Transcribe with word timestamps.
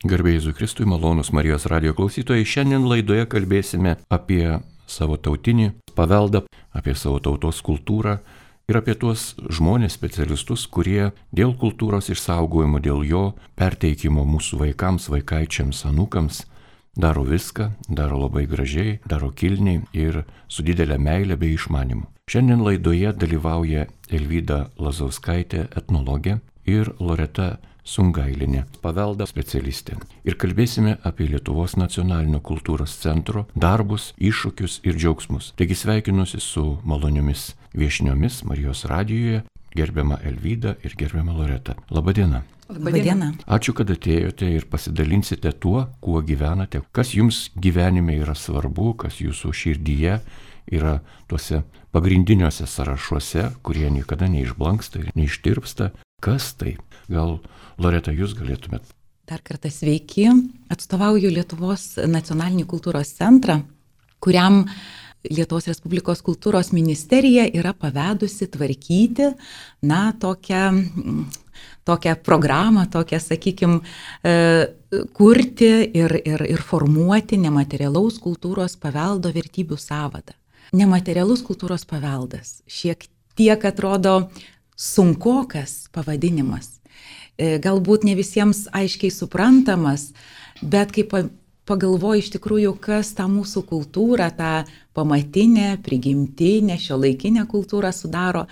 Garbėjai 0.00 0.40
Zukristui, 0.40 0.86
malonus 0.88 1.28
Marijos 1.28 1.66
radio 1.68 1.92
klausytojai, 1.92 2.46
šiandien 2.48 2.86
laidoje 2.88 3.26
kalbėsime 3.28 3.98
apie 4.08 4.46
savo 4.88 5.18
tautinį 5.20 5.74
paveldą, 5.92 6.46
apie 6.72 6.94
savo 6.96 7.18
tautos 7.20 7.58
kultūrą 7.60 8.14
ir 8.72 8.78
apie 8.80 8.94
tuos 8.96 9.34
žmonės, 9.52 9.98
specialistus, 9.98 10.64
kurie 10.72 11.10
dėl 11.36 11.52
kultūros 11.52 12.08
išsaugojimo, 12.16 12.80
dėl 12.80 13.04
jo 13.04 13.22
perteikimo 13.60 14.24
mūsų 14.24 14.62
vaikams, 14.62 15.10
vaikaičiams, 15.12 15.84
anūkams 15.92 16.46
daro 16.96 17.26
viską, 17.28 17.68
daro 17.92 18.24
labai 18.24 18.46
gražiai, 18.48 19.02
daro 19.04 19.28
kilniai 19.36 19.82
ir 19.92 20.22
su 20.48 20.64
didelė 20.64 20.96
meilė 20.96 21.36
bei 21.36 21.58
išmanimu. 21.60 22.08
Šiandien 22.24 22.64
laidoje 22.64 23.12
dalyvauja 23.20 23.84
Elvyda 24.08 24.70
Lazauskaitė, 24.80 25.66
etnologė 25.76 26.40
ir 26.64 26.94
Loreta 27.00 27.58
Sungailinė, 27.84 28.64
paveldo 28.82 29.26
specialistė. 29.28 29.96
Ir 30.24 30.36
kalbėsime 30.40 30.98
apie 31.06 31.28
Lietuvos 31.30 31.76
nacionalinio 31.80 32.42
kultūros 32.44 32.98
centro 33.02 33.46
darbus, 33.54 34.12
iššūkius 34.20 34.80
ir 34.84 34.98
džiaugsmus. 34.98 35.52
Taigi 35.56 35.78
sveikinuosi 35.78 36.40
su 36.44 36.78
maloniomis 36.84 37.54
viešniomis 37.74 38.44
Marijos 38.44 38.84
radijoje, 38.90 39.44
gerbiama 39.76 40.18
Elvyda 40.24 40.76
ir 40.84 40.96
gerbiama 40.98 41.32
Loreta. 41.32 41.76
Labadiena. 41.90 42.42
Labadiena. 42.70 43.32
Ačiū, 43.50 43.74
kad 43.74 43.90
atėjote 43.90 44.46
ir 44.54 44.66
pasidalinsite 44.70 45.50
tuo, 45.58 45.88
kuo 46.02 46.20
gyvenate, 46.22 46.82
kas 46.94 47.14
jums 47.16 47.48
gyvenime 47.58 48.20
yra 48.20 48.36
svarbu, 48.38 48.94
kas 49.04 49.18
jūsų 49.22 49.50
širdyje 49.62 50.20
yra 50.70 51.00
tuose 51.26 51.64
pagrindiniuose 51.90 52.66
sąrašuose, 52.70 53.48
kurie 53.66 53.90
niekada 53.90 54.28
neišblanksta 54.30 55.02
ir 55.02 55.10
neištirpsta. 55.18 55.90
Kas 56.22 56.52
tai? 56.54 56.76
Gal 57.10 57.40
Loreta, 57.80 58.12
jūs 58.12 58.34
galėtumėt. 58.36 58.84
Dar 59.30 59.40
kartą 59.46 59.70
sveiki. 59.72 60.26
Atstovauju 60.72 61.30
Lietuvos 61.32 61.94
nacionalinį 62.10 62.66
kultūros 62.68 63.12
centrą, 63.16 63.60
kuriam 64.20 64.66
Lietuvos 65.24 65.68
Respublikos 65.68 66.20
kultūros 66.24 66.72
ministerija 66.76 67.46
yra 67.48 67.72
pavedusi 67.76 68.48
tvarkyti, 68.52 69.30
na, 69.88 70.00
tokią, 70.20 70.64
tokią 71.88 72.14
programą, 72.24 72.86
tokią, 72.92 73.20
sakykime, 73.20 73.80
kurti 75.16 75.70
ir, 76.00 76.16
ir, 76.24 76.44
ir 76.56 76.64
formuoti 76.64 77.38
nematerialaus 77.40 78.18
kultūros 78.20 78.76
paveldo 78.80 79.32
vertybių 79.36 79.80
savadą. 79.80 80.36
Nematerialus 80.76 81.44
kultūros 81.46 81.86
paveldas 81.88 82.60
šiek 82.70 83.08
tiek 83.38 83.64
atrodo 83.64 84.30
sunkokas 84.76 85.88
pavadinimas 85.92 86.80
galbūt 87.64 88.04
ne 88.08 88.16
visiems 88.18 88.66
aiškiai 88.76 89.12
suprantamas, 89.14 90.10
bet 90.60 90.92
kai 90.96 91.06
pagalvoju 91.70 92.24
iš 92.24 92.32
tikrųjų, 92.36 92.74
kas 92.82 93.14
tą 93.16 93.28
mūsų 93.30 93.64
kultūrą, 93.68 94.30
tą 94.36 94.52
pamatinę, 94.96 95.76
prigimtinę, 95.84 96.78
šio 96.80 96.98
laikinę 97.00 97.46
kultūrą 97.50 97.92
sudaro, 97.94 98.46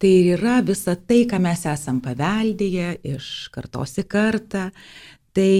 tai 0.00 0.12
yra 0.34 0.60
visa 0.64 0.94
tai, 0.96 1.24
ką 1.28 1.40
mes 1.42 1.66
esam 1.68 2.00
paveldėję 2.04 2.94
iš 3.16 3.50
kartos 3.52 3.98
į 4.00 4.06
kartą. 4.08 4.70
Tai 5.36 5.50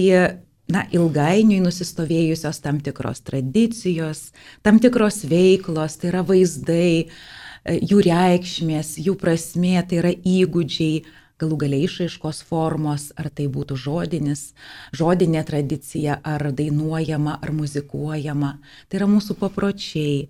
na, 0.71 0.85
ilgainiui 0.93 1.61
nusistovėjusios 1.63 2.61
tam 2.63 2.79
tikros 2.83 3.21
tradicijos, 3.27 4.29
tam 4.65 4.79
tikros 4.83 5.23
veiklos, 5.29 5.97
tai 5.99 6.11
yra 6.11 6.23
vaizdai, 6.27 7.07
e, 7.07 7.77
jų 7.91 8.01
reikšmės, 8.07 8.95
jų 9.03 9.17
prasmė, 9.19 9.77
tai 9.87 10.01
yra 10.01 10.13
įgūdžiai, 10.15 11.03
galų 11.41 11.57
galiai 11.65 11.87
išaiškos 11.87 12.43
formos, 12.47 13.09
ar 13.19 13.31
tai 13.33 13.47
būtų 13.51 13.77
žodinis, 13.81 14.51
žodinė 14.95 15.43
tradicija, 15.47 16.19
ar 16.23 16.47
dainuojama, 16.55 17.39
ar 17.41 17.53
muzikuojama. 17.57 18.55
Tai 18.87 19.01
yra 19.01 19.09
mūsų 19.11 19.37
papročiai. 19.41 20.29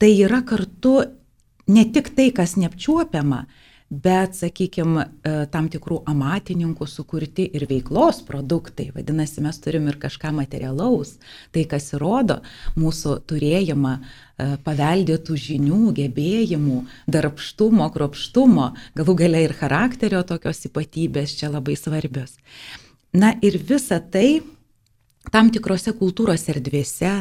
Tai 0.00 0.10
yra 0.12 0.42
kartu 0.44 0.98
ne 1.72 1.86
tik 1.92 2.12
tai, 2.16 2.30
kas 2.34 2.56
neapčiuopiama, 2.60 3.44
bet, 3.90 4.34
sakykime, 4.34 5.04
tam 5.52 5.68
tikrų 5.70 6.00
amatininkų 6.10 6.88
sukurti 6.90 7.46
ir 7.54 7.66
veiklos 7.70 8.18
produktai. 8.26 8.88
Vadinasi, 8.94 9.42
mes 9.44 9.60
turim 9.62 9.86
ir 9.86 9.98
kažką 10.02 10.32
materialaus, 10.34 11.16
tai 11.54 11.66
kas 11.70 11.92
įrodo 11.94 12.40
mūsų 12.78 13.14
turėjimą 13.30 13.92
e, 13.96 14.48
paveldėtų 14.66 15.38
žinių, 15.38 15.80
gebėjimų, 16.00 16.80
darbštumo, 17.14 17.86
kropštumo, 17.94 18.72
galų 18.98 19.16
gale 19.22 19.44
ir 19.46 19.54
charakterio 19.54 20.24
tokios 20.26 20.66
ypatybės 20.66 21.38
čia 21.38 21.52
labai 21.54 21.78
svarbios. 21.78 22.34
Na 23.14 23.36
ir 23.38 23.60
visa 23.62 24.00
tai 24.02 24.40
tam 25.30 25.52
tikrose 25.54 25.94
kultūros 25.94 26.48
erdvėse, 26.50 27.20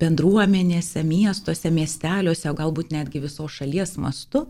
bendruomenėse, 0.00 1.04
miestuose, 1.06 1.70
miesteliuose, 1.70 2.48
o 2.50 2.56
galbūt 2.56 2.92
netgi 2.94 3.22
visos 3.22 3.60
šalies 3.60 3.96
mastu, 4.00 4.46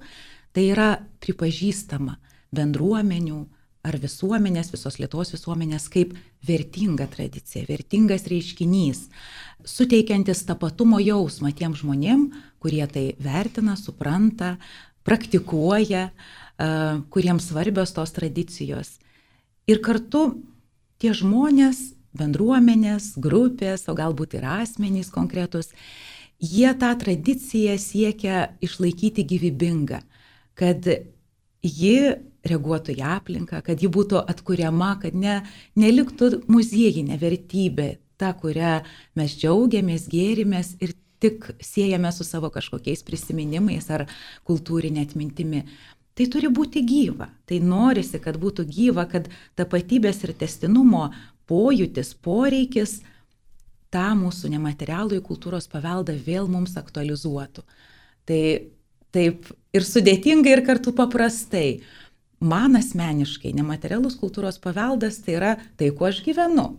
Tai 0.50 0.66
yra 0.66 0.90
pripažįstama 1.22 2.16
bendruomenių 2.54 3.44
ar 3.86 3.96
visuomenės, 4.00 4.72
visos 4.74 4.98
Lietuvos 5.00 5.30
visuomenės 5.32 5.86
kaip 5.92 6.12
vertinga 6.46 7.06
tradicija, 7.08 7.64
vertingas 7.68 8.26
reiškinys, 8.28 9.06
suteikiantis 9.64 10.42
tapatumo 10.48 11.00
jausmą 11.00 11.52
tiem 11.56 11.76
žmonėm, 11.78 12.26
kurie 12.60 12.84
tai 12.92 13.06
vertina, 13.22 13.76
supranta, 13.80 14.56
praktikuoja, 15.06 16.10
kuriems 17.14 17.48
svarbios 17.48 17.94
tos 17.96 18.12
tradicijos. 18.12 18.98
Ir 19.70 19.80
kartu 19.80 20.42
tie 21.00 21.14
žmonės, 21.16 21.94
bendruomenės, 22.16 23.14
grupės, 23.22 23.86
o 23.88 23.94
galbūt 23.96 24.36
ir 24.36 24.44
asmenys 24.58 25.12
konkretus, 25.14 25.70
jie 26.42 26.68
tą 26.76 26.90
tradiciją 27.00 27.78
siekia 27.80 28.50
išlaikyti 28.60 29.24
gyvybingą 29.24 30.02
kad 30.58 30.86
ji 31.62 31.96
reaguotų 32.46 32.96
į 32.96 33.04
aplinką, 33.04 33.60
kad 33.64 33.82
ji 33.82 33.90
būtų 33.92 34.22
atkuriama, 34.32 34.94
kad 35.02 35.16
ne, 35.16 35.40
neliktų 35.76 36.46
muziejinė 36.48 37.18
vertybė, 37.20 37.90
ta, 38.20 38.32
kurią 38.36 38.80
mes 39.18 39.36
džiaugiamės, 39.36 40.08
gėrimės 40.12 40.74
ir 40.80 40.94
tik 41.20 41.50
siejame 41.60 42.12
su 42.16 42.24
savo 42.24 42.48
kažkokiais 42.52 43.04
prisiminimais 43.04 43.90
ar 43.92 44.06
kultūrinė 44.48 45.04
atmintimi. 45.04 45.66
Tai 46.16 46.26
turi 46.32 46.50
būti 46.52 46.82
gyva. 46.84 47.28
Tai 47.48 47.60
norisi, 47.64 48.18
kad 48.20 48.36
būtų 48.40 48.66
gyva, 48.68 49.06
kad 49.08 49.28
tapatybės 49.56 50.24
ir 50.24 50.34
testinumo 50.40 51.10
pojūtis, 51.48 52.14
poreikis 52.24 52.98
tą 53.92 54.10
mūsų 54.18 54.52
nematerialų 54.54 55.20
į 55.20 55.24
kultūros 55.26 55.68
paveldą 55.70 56.16
vėl 56.26 56.48
mums 56.50 56.76
aktualizuotų. 56.80 57.64
Tai 58.28 58.42
taip 59.14 59.48
ir 59.76 59.86
sudėtingai, 59.86 60.54
ir 60.56 60.64
kartu 60.66 60.94
paprastai. 60.96 61.80
Man 62.40 62.78
asmeniškai 62.78 63.52
nematerialus 63.52 64.16
kultūros 64.20 64.56
paveldas 64.62 65.18
tai 65.24 65.36
yra 65.36 65.50
tai, 65.76 65.90
kuo 65.92 66.08
aš 66.08 66.22
gyvenu. 66.24 66.70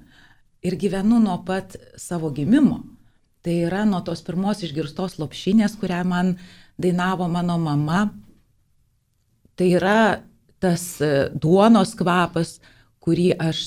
Ir 0.66 0.78
gyvenu 0.78 1.20
nuo 1.22 1.38
pat 1.46 1.76
savo 2.02 2.32
gimimo. 2.34 2.82
Tai 3.46 3.54
yra 3.68 3.86
nuo 3.90 4.02
tos 4.06 4.22
pirmos 4.26 4.62
išgirstos 4.66 5.18
lopšinės, 5.22 5.78
kurią 5.82 6.02
man 6.06 6.36
dainavo 6.82 7.30
mano 7.30 7.58
mama. 7.62 8.08
Tai 9.58 9.70
yra 9.70 10.22
tas 10.62 10.84
e, 11.02 11.30
duonos 11.34 11.96
kvapas, 11.98 12.60
aš, 13.02 13.62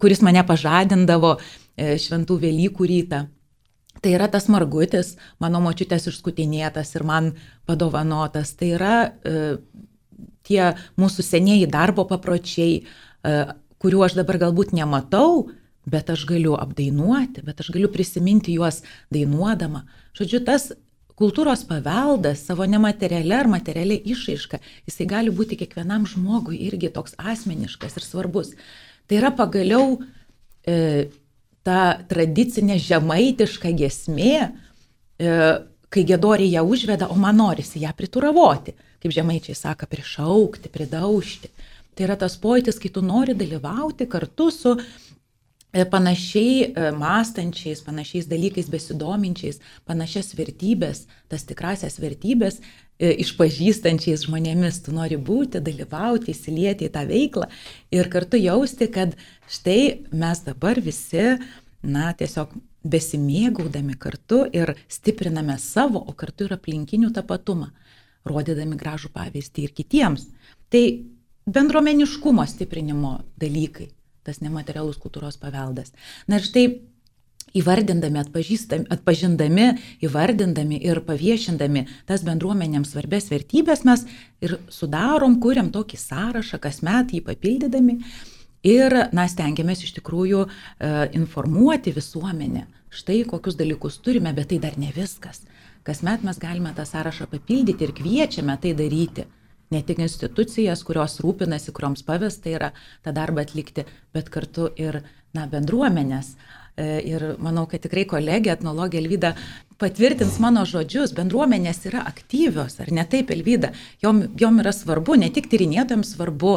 kuris 0.00 0.20
mane 0.20 0.44
pažadindavo 0.44 1.38
e, 1.40 1.96
šventų 2.00 2.36
Velykų 2.42 2.88
rytą. 2.88 3.24
Tai 4.04 4.12
yra 4.12 4.26
tas 4.28 4.50
margutis, 4.52 5.14
mano 5.40 5.62
močiutės 5.64 6.10
išskutinėtas 6.10 6.90
ir 6.98 7.06
man 7.08 7.30
padovanotas. 7.64 8.50
Tai 8.60 8.68
yra 8.76 8.96
e, 9.08 9.56
tie 10.44 10.74
mūsų 11.00 11.24
senieji 11.24 11.70
darbo 11.72 12.04
papročiai, 12.10 12.82
e, 12.84 13.36
kurių 13.80 14.02
aš 14.04 14.18
dabar 14.18 14.42
galbūt 14.42 14.74
nematau, 14.76 15.46
bet 15.88 16.12
aš 16.12 16.26
galiu 16.28 16.52
apdainuoti, 16.60 17.46
bet 17.48 17.64
aš 17.64 17.72
galiu 17.72 17.88
prisiminti 17.92 18.58
juos 18.58 18.82
dainuodama. 19.12 19.86
Žodžiu, 20.20 20.44
tas 20.44 20.68
kultūros 21.16 21.64
paveldas 21.64 22.44
savo 22.44 22.68
nematerialia 22.68 23.40
ar 23.40 23.48
materialia 23.48 24.04
išaiška, 24.12 24.60
jisai 24.88 25.08
gali 25.08 25.32
būti 25.32 25.56
kiekvienam 25.60 26.04
žmogui 26.10 26.60
irgi 26.68 26.92
toks 26.92 27.16
asmeniškas 27.16 27.96
ir 27.96 28.04
svarbus. 28.04 28.52
Tai 29.08 29.20
yra 29.22 29.32
pagaliau 29.36 30.02
e, 30.68 31.08
ta 31.64 31.98
tradicinė 32.08 32.76
žemaitiška 32.80 33.72
gesmė, 33.76 34.34
e, 34.44 35.38
kai 35.88 36.04
gedoriai 36.04 36.52
ją 36.58 36.64
užveda, 36.68 37.08
o 37.08 37.16
man 37.16 37.38
norisi 37.40 37.82
ją 37.84 37.92
prituravoti, 37.96 38.74
kaip 39.02 39.14
žemaičiai 39.14 39.56
sako, 39.56 39.88
prišaukti, 39.90 40.72
pridaužti. 40.72 41.50
Tai 41.94 42.08
yra 42.08 42.18
tas 42.18 42.36
pojūtis, 42.42 42.80
kai 42.82 42.90
tu 42.90 43.02
nori 43.04 43.36
dalyvauti 43.38 44.08
kartu 44.10 44.50
su 44.52 44.74
e, 44.74 45.84
panašiai 45.88 46.56
e, 46.66 46.88
mąstančiais, 46.98 47.84
panašiais 47.86 48.28
dalykais 48.28 48.68
besidominčiais, 48.72 49.62
panašias 49.88 50.34
vertybės, 50.36 51.06
tas 51.30 51.46
tikrasias 51.48 52.00
vertybės 52.02 52.60
išpažįstančiais 52.98 54.26
žmonėmis, 54.26 54.82
tu 54.84 54.94
nori 54.94 55.16
būti, 55.18 55.62
dalyvauti, 55.64 56.30
įsilieti 56.34 56.86
į 56.86 56.92
tą 56.94 57.02
veiklą 57.08 57.48
ir 57.94 58.10
kartu 58.12 58.38
jausti, 58.38 58.88
kad 58.92 59.16
štai 59.50 60.06
mes 60.14 60.44
dabar 60.46 60.78
visi, 60.80 61.34
na, 61.82 62.12
tiesiog 62.14 62.54
besimėgaudami 62.84 63.96
kartu 63.98 64.44
ir 64.52 64.74
stipriname 64.88 65.56
savo, 65.58 65.98
o 65.98 66.12
kartu 66.12 66.46
ir 66.46 66.54
aplinkinių 66.58 67.10
tapatumą, 67.16 67.72
rodydami 68.28 68.78
gražų 68.80 69.10
pavyzdį 69.14 69.66
ir 69.66 69.74
kitiems. 69.76 70.28
Tai 70.72 70.84
bendruomeniškumo 71.50 72.44
stiprinimo 72.48 73.18
dalykai, 73.40 73.90
tas 74.24 74.40
nematerialus 74.44 75.00
kultūros 75.00 75.40
paveldas. 75.40 75.92
Na 76.28 76.40
ir 76.40 76.46
štai 76.46 76.66
įvardindami, 77.54 78.20
atpažindami, 78.90 79.66
įvardindami 80.04 80.78
ir 80.82 81.00
paviešindami 81.06 81.86
tas 82.08 82.24
bendruomenėms 82.26 82.94
svarbės 82.94 83.30
vertybės, 83.30 83.84
mes 83.86 84.04
ir 84.44 84.58
sudarom, 84.72 85.38
kuriam 85.42 85.70
tokį 85.74 86.00
sąrašą, 86.00 86.60
kasmet 86.62 87.14
jį 87.14 87.22
papildydami. 87.28 88.00
Ir, 88.64 88.94
na, 89.12 89.26
stengiamės 89.28 89.82
iš 89.84 89.92
tikrųjų 89.98 90.46
e, 90.46 90.50
informuoti 91.18 91.92
visuomenę, 91.92 92.64
štai 92.88 93.20
kokius 93.28 93.58
dalykus 93.60 93.98
turime, 94.00 94.32
bet 94.32 94.48
tai 94.54 94.58
dar 94.62 94.78
ne 94.80 94.88
viskas. 94.96 95.42
Kasmet 95.84 96.24
mes 96.24 96.40
galime 96.40 96.72
tą 96.72 96.86
sąrašą 96.88 97.28
papildyti 97.28 97.84
ir 97.84 97.92
kviečiame 97.92 98.56
tai 98.62 98.72
daryti 98.72 99.26
ne 99.74 99.82
tik 99.84 100.00
institucijas, 100.00 100.80
kurios 100.86 101.18
rūpinasi, 101.20 101.74
kurioms 101.76 102.06
pavesta 102.08 102.48
yra 102.48 102.72
tą 103.04 103.12
darbą 103.12 103.44
atlikti, 103.44 103.84
bet 104.16 104.32
kartu 104.32 104.70
ir 104.80 105.02
na, 105.36 105.44
bendruomenės. 105.50 106.32
E, 106.32 106.63
ir 106.76 107.34
manau, 107.38 107.68
kad 107.70 107.84
tikrai 107.84 108.02
kolegė 108.10 108.50
etnologė 108.54 108.98
Elvyda 108.98 109.34
patvirtins 109.78 110.38
mano 110.42 110.64
žodžius, 110.68 111.12
bendruomenės 111.14 111.84
yra 111.88 112.04
aktyvios, 112.08 112.78
ar 112.82 112.90
ne 112.94 113.04
taip, 113.10 113.30
Elvyda, 113.34 113.72
jom, 114.02 114.24
jom 114.40 114.60
yra 114.62 114.72
svarbu, 114.74 115.18
ne 115.20 115.30
tik 115.34 115.48
tyrinėtojams 115.52 116.14
svarbu 116.14 116.56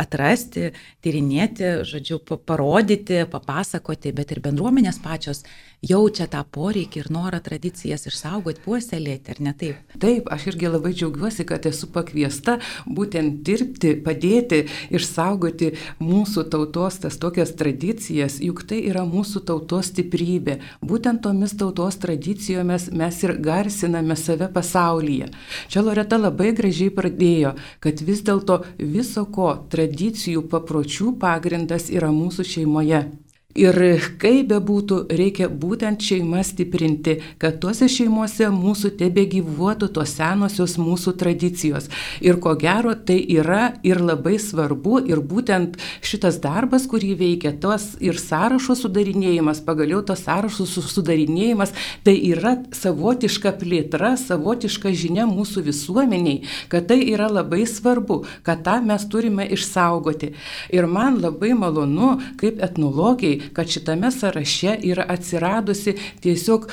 atrasti, 0.00 0.70
tyrinėti, 1.04 1.72
žodžiu, 1.88 2.20
parodyti, 2.48 3.24
papasakoti, 3.30 4.14
bet 4.16 4.32
ir 4.32 4.42
bendruomenės 4.44 5.00
pačios 5.04 5.44
jaučia 5.82 6.26
tą 6.30 6.42
poreikį 6.44 7.00
ir 7.02 7.08
norą 7.12 7.40
tradicijas 7.44 8.06
išsaugoti, 8.08 8.62
puoselėti, 8.64 9.32
ar 9.34 9.40
ne 9.44 9.52
taip? 9.56 9.94
Taip, 10.00 10.28
aš 10.32 10.46
irgi 10.52 10.70
labai 10.70 10.92
džiaugiuosi, 10.94 11.46
kad 11.48 11.66
esu 11.68 11.88
pakviesta 11.92 12.58
būtent 12.86 13.40
dirbti, 13.46 13.94
padėti, 14.04 14.62
išsaugoti 14.92 15.72
mūsų 16.02 16.46
tautos 16.52 17.00
tas 17.04 17.16
tokias 17.20 17.54
tradicijas, 17.58 18.40
juk 18.44 18.64
tai 18.68 18.82
yra 18.90 19.06
mūsų 19.08 19.44
tautos 19.48 19.90
stiprybė. 19.92 20.58
Būtent 20.84 21.22
tomis 21.24 21.56
tautos 21.58 21.98
tradicijomis 22.02 22.90
mes 22.92 23.22
ir 23.24 23.36
garsiname 23.40 24.16
save 24.16 24.50
pasaulyje. 24.52 25.30
Čia 25.72 25.84
Loreta 25.86 26.20
labai 26.20 26.52
gražiai 26.56 26.92
pradėjo, 26.94 27.56
kad 27.80 28.04
vis 28.04 28.22
dėlto 28.26 28.60
viso 28.78 29.24
ko 29.32 29.54
tradicijų 29.72 30.44
papročių 30.52 31.16
pagrindas 31.20 31.88
yra 31.90 32.12
mūsų 32.14 32.46
šeimoje. 32.52 33.04
Ir 33.58 33.74
kaip 34.22 34.46
bebūtų, 34.52 34.96
reikia 35.10 35.48
būtent 35.50 36.04
šeimą 36.06 36.44
stiprinti, 36.46 37.16
kad 37.42 37.56
tuose 37.58 37.88
šeimuose 37.90 38.46
mūsų 38.54 38.92
tebe 39.00 39.24
gyvuotų 39.26 39.88
tos 39.96 40.12
senosios 40.14 40.76
mūsų 40.78 41.16
tradicijos. 41.18 41.88
Ir 42.22 42.38
ko 42.38 42.52
gero 42.54 42.94
tai 42.94 43.18
yra 43.18 43.72
ir 43.82 43.98
labai 43.98 44.36
svarbu, 44.38 45.00
ir 45.10 45.18
būtent 45.18 45.80
šitas 45.98 46.38
darbas, 46.44 46.86
kurį 46.86 47.16
veikia, 47.18 47.50
tos 47.58 47.96
ir 47.98 48.20
sąrašo 48.22 48.76
sudarinėjimas, 48.78 49.64
pagaliau 49.66 50.04
tos 50.06 50.22
sąrašo 50.28 50.68
sudarinėjimas, 50.70 51.74
tai 52.06 52.14
yra 52.30 52.54
savotiška 52.70 53.56
plėtra, 53.58 54.12
savotiška 54.14 54.94
žinia 54.94 55.26
mūsų 55.26 55.66
visuomeniai, 55.66 56.44
kad 56.70 56.86
tai 56.86 57.00
yra 57.10 57.26
labai 57.26 57.64
svarbu, 57.66 58.22
kad 58.46 58.62
tą 58.62 58.78
mes 58.86 59.10
turime 59.10 59.50
išsaugoti. 59.50 60.36
Ir 60.70 60.86
man 60.86 61.18
labai 61.18 61.50
malonu, 61.58 62.14
kaip 62.38 62.62
etnologiai, 62.62 63.39
kad 63.52 63.68
šitame 63.70 64.10
sąraše 64.14 64.76
yra 64.86 65.06
atsiradusi 65.08 65.96
tiesiog 66.24 66.68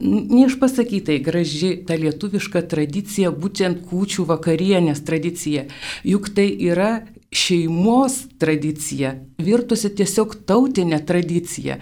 neišpasakytai 0.00 1.18
graži 1.24 1.72
ta 1.86 1.96
lietuviška 2.00 2.62
tradicija, 2.72 3.30
būtent 3.30 3.84
kūčių 3.90 4.26
vakarienės 4.30 5.04
tradicija. 5.06 5.66
Juk 6.04 6.30
tai 6.34 6.48
yra 6.70 6.92
šeimos 7.30 8.16
tradicija, 8.42 9.12
virtusi 9.38 9.90
tiesiog 9.94 10.32
tautinė 10.46 10.98
tradicija. 11.06 11.76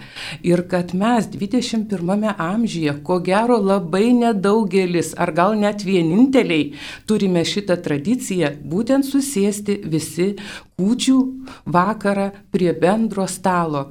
Ir 0.45 0.61
kad 0.69 0.93
mes 0.93 1.25
21 1.31 2.35
amžiuje, 2.37 2.93
ko 3.03 3.17
gero 3.25 3.57
labai 3.57 4.11
nedaugelis, 4.13 5.15
ar 5.17 5.33
gal 5.33 5.57
net 5.57 5.81
vieninteliai, 5.85 6.75
turime 7.09 7.41
šitą 7.45 7.79
tradiciją, 7.81 8.53
būtent 8.61 9.09
susėsti 9.09 9.79
visi 9.89 10.35
kūčių 10.77 11.17
vakarą 11.65 12.29
prie 12.53 12.75
bendro 12.77 13.25
stalo. 13.27 13.89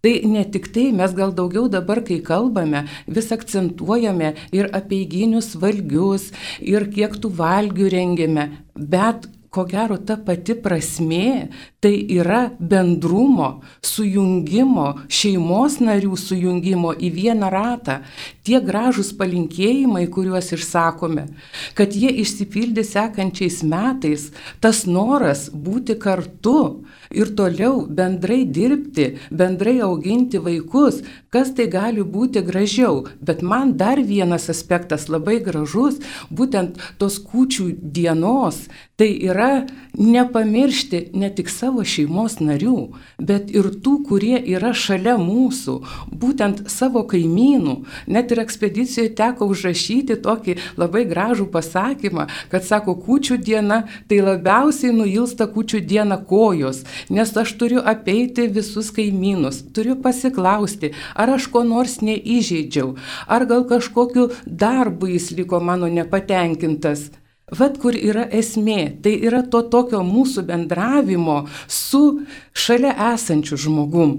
Tai 0.00 0.14
ne 0.32 0.46
tik 0.48 0.70
tai, 0.72 0.86
mes 0.96 1.12
gal 1.12 1.34
daugiau 1.36 1.66
dabar, 1.68 2.00
kai 2.06 2.22
kalbame, 2.24 2.86
vis 3.04 3.28
akcentuojame 3.34 4.30
ir 4.56 4.70
apie 4.72 5.02
įgynius 5.02 5.50
valgius, 5.60 6.30
ir 6.64 6.86
kiek 6.94 7.18
tų 7.20 7.34
valgių 7.36 7.90
rengiame, 7.92 8.46
bet 8.72 9.28
ko 9.50 9.64
gero 9.66 9.96
ta 9.98 10.14
pati 10.16 10.54
prasmė 10.54 11.50
tai 11.82 11.92
yra 12.14 12.42
bendrumo, 12.58 13.48
sujungimo, 13.82 14.86
šeimos 15.10 15.80
narių 15.82 16.18
sujungimo 16.18 16.92
į 16.94 17.10
vieną 17.16 17.50
ratą. 17.50 18.00
Tie 18.46 18.60
gražūs 18.62 19.10
palinkėjimai, 19.18 20.04
kuriuos 20.12 20.52
išsakome, 20.54 21.26
kad 21.74 21.96
jie 21.96 22.12
išsipildė 22.22 22.84
sekančiais 22.86 23.60
metais, 23.66 24.30
tas 24.62 24.84
noras 24.86 25.48
būti 25.50 25.98
kartu 25.98 26.84
ir 27.10 27.34
toliau 27.36 27.86
bendrai 27.86 28.44
dirbti, 28.44 29.16
bendrai 29.30 29.80
auginti 29.82 30.38
vaikus, 30.38 31.00
kas 31.30 31.50
tai 31.56 31.66
gali 31.70 32.02
būti 32.02 32.42
gražiau. 32.46 33.04
Bet 33.20 33.42
man 33.42 33.76
dar 33.76 33.98
vienas 33.98 34.48
aspektas 34.52 35.08
labai 35.10 35.40
gražus, 35.42 35.98
būtent 36.30 36.78
tos 36.98 37.18
kūčių 37.18 37.70
dienos, 37.80 38.68
tai 39.00 39.10
yra 39.24 39.66
nepamiršti 39.96 40.98
ne 41.16 41.30
tik 41.34 41.48
savo 41.48 41.82
šeimos 41.88 42.38
narių, 42.44 42.90
bet 43.16 43.50
ir 43.54 43.70
tų, 43.82 43.94
kurie 44.08 44.36
yra 44.54 44.74
šalia 44.76 45.16
mūsų, 45.18 45.76
būtent 46.12 46.66
savo 46.70 47.02
kaimynų. 47.08 47.76
Net 48.12 48.30
ir 48.34 48.42
ekspedicijoje 48.44 49.14
teko 49.16 49.48
užrašyti 49.54 50.18
tokį 50.20 50.58
labai 50.80 51.06
gražų 51.08 51.48
pasakymą, 51.54 52.28
kad 52.52 52.66
sako, 52.66 52.94
kūčių 53.00 53.40
diena 53.40 53.82
tai 54.10 54.20
labiausiai 54.26 54.92
nuilsta 54.94 55.48
kūčių 55.50 55.80
diena 55.80 56.20
kojos, 56.20 56.84
nes 57.08 57.32
aš 57.36 57.54
turiu 57.60 57.80
apeiti 57.92 58.48
visus 58.48 58.90
kaimynus, 58.96 59.62
turiu 59.74 59.96
pasiklausti, 60.02 60.92
ar 61.14 61.36
aš 61.36 61.48
ko 61.52 61.64
nors 61.64 62.00
neįžeidžiau, 62.04 62.96
ar 63.26 63.46
gal 63.50 63.64
kažkokiu 63.70 64.28
darbu 64.46 65.14
jis 65.14 65.30
liko 65.38 65.60
mano 65.60 65.88
nepatenkintas. 65.88 67.08
Vat 67.50 67.80
kur 67.82 67.96
yra 67.98 68.28
esmė, 68.30 69.00
tai 69.02 69.16
yra 69.26 69.42
to 69.42 69.64
tokio 69.72 70.04
mūsų 70.06 70.44
bendravimo 70.46 71.40
su 71.66 72.20
šalia 72.54 72.94
esančiu 73.10 73.58
žmogum. 73.58 74.12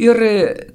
Ir 0.00 0.18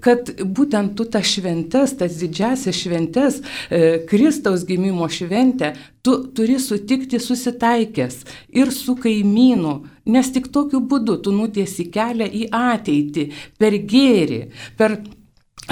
kad 0.03 0.29
būtent 0.41 0.93
tu 0.97 1.07
tas 1.09 1.25
šventes, 1.25 1.95
tas 1.97 2.17
didžiasias 2.19 2.77
šventes, 2.77 3.41
e, 3.69 4.05
Kristaus 4.09 4.65
gimimo 4.67 5.09
šventę, 5.09 5.73
tu 6.05 6.19
turi 6.35 6.59
sutikti 6.61 7.19
susitaikęs 7.19 8.23
ir 8.53 8.71
su 8.71 8.95
kaimynu, 8.95 9.75
nes 10.05 10.31
tik 10.31 10.51
tokiu 10.53 10.79
būdu 10.79 11.17
tu 11.23 11.33
nutiesi 11.35 11.89
kelią 11.91 12.29
į 12.29 12.47
ateitį, 12.53 13.29
per 13.57 13.79
gėrį, 13.89 14.41
per 14.77 14.99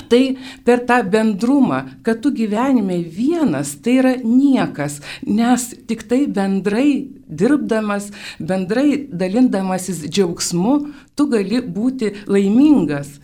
Tai 0.10 0.36
per 0.66 0.82
tą 0.84 0.98
bendrumą, 1.08 1.80
kad 2.04 2.20
tu 2.22 2.32
gyvenime 2.36 2.98
vienas, 3.00 3.78
tai 3.80 3.94
yra 4.02 4.14
niekas, 4.20 5.00
nes 5.24 5.70
tik 5.88 6.04
tai 6.10 6.26
bendrai 6.28 7.08
dirbdamas, 7.26 8.10
bendrai 8.40 9.08
dalindamasis 9.08 10.04
džiaugsmu, 10.10 10.76
tu 11.16 11.30
gali 11.32 11.64
būti 11.64 12.12
laimingas. 12.28 13.22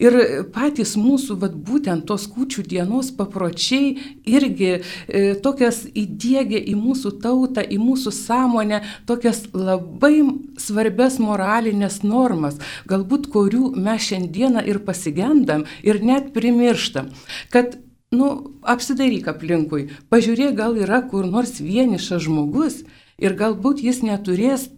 Ir 0.00 0.16
patys 0.54 0.94
mūsų, 0.96 1.36
vat, 1.42 1.56
būtent 1.66 2.06
tos 2.08 2.24
kūčių 2.32 2.64
dienos 2.70 3.10
papročiai 3.16 3.92
irgi 4.24 4.70
e, 4.72 4.80
tokias 5.44 5.82
įdėgė 5.92 6.62
į 6.72 6.76
mūsų 6.78 7.12
tautą, 7.20 7.60
į 7.60 7.76
mūsų 7.82 8.14
sąmonę, 8.16 8.80
tokias 9.10 9.44
labai 9.52 10.24
svarbias 10.60 11.20
moralinės 11.20 12.00
normas, 12.06 12.56
galbūt 12.88 13.28
kurių 13.34 13.74
mes 13.76 14.08
šiandieną 14.08 14.64
ir 14.72 14.80
pasigendam 14.88 15.66
ir 15.84 16.00
net 16.00 16.32
primirštam. 16.32 17.12
Kad 17.52 17.76
nu, 18.10 18.32
apsidairyk 18.66 19.28
aplinkui, 19.30 19.88
pažiūrėk, 20.10 20.56
gal 20.58 20.80
yra 20.80 21.04
kur 21.06 21.28
nors 21.28 21.60
vienišas 21.60 22.24
žmogus 22.24 22.82
ir 23.20 23.36
galbūt 23.38 23.84
jis 23.84 24.00
neturės 24.06 24.70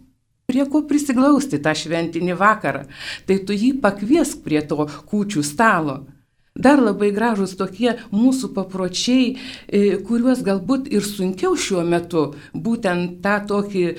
prie 0.53 0.65
ko 0.69 0.83
prisiglausti 0.85 1.57
tą 1.65 1.73
šventinį 1.73 2.37
vakarą. 2.37 2.85
Tai 3.25 3.39
tu 3.47 3.57
jį 3.57 3.73
pakviesk 3.81 4.43
prie 4.45 4.61
to 4.69 4.85
kūčių 5.09 5.41
stalo. 5.41 6.03
Dar 6.53 6.77
labai 6.77 7.07
gražus 7.09 7.55
tokie 7.57 7.95
mūsų 8.13 8.51
papročiai, 8.53 9.31
e, 9.65 9.79
kuriuos 10.05 10.43
galbūt 10.45 10.85
ir 10.93 11.01
sunkiau 11.01 11.55
šiuo 11.57 11.81
metu, 11.81 12.27
būtent 12.53 13.15
tą 13.23 13.39
tokį 13.49 13.81
e, 13.89 13.95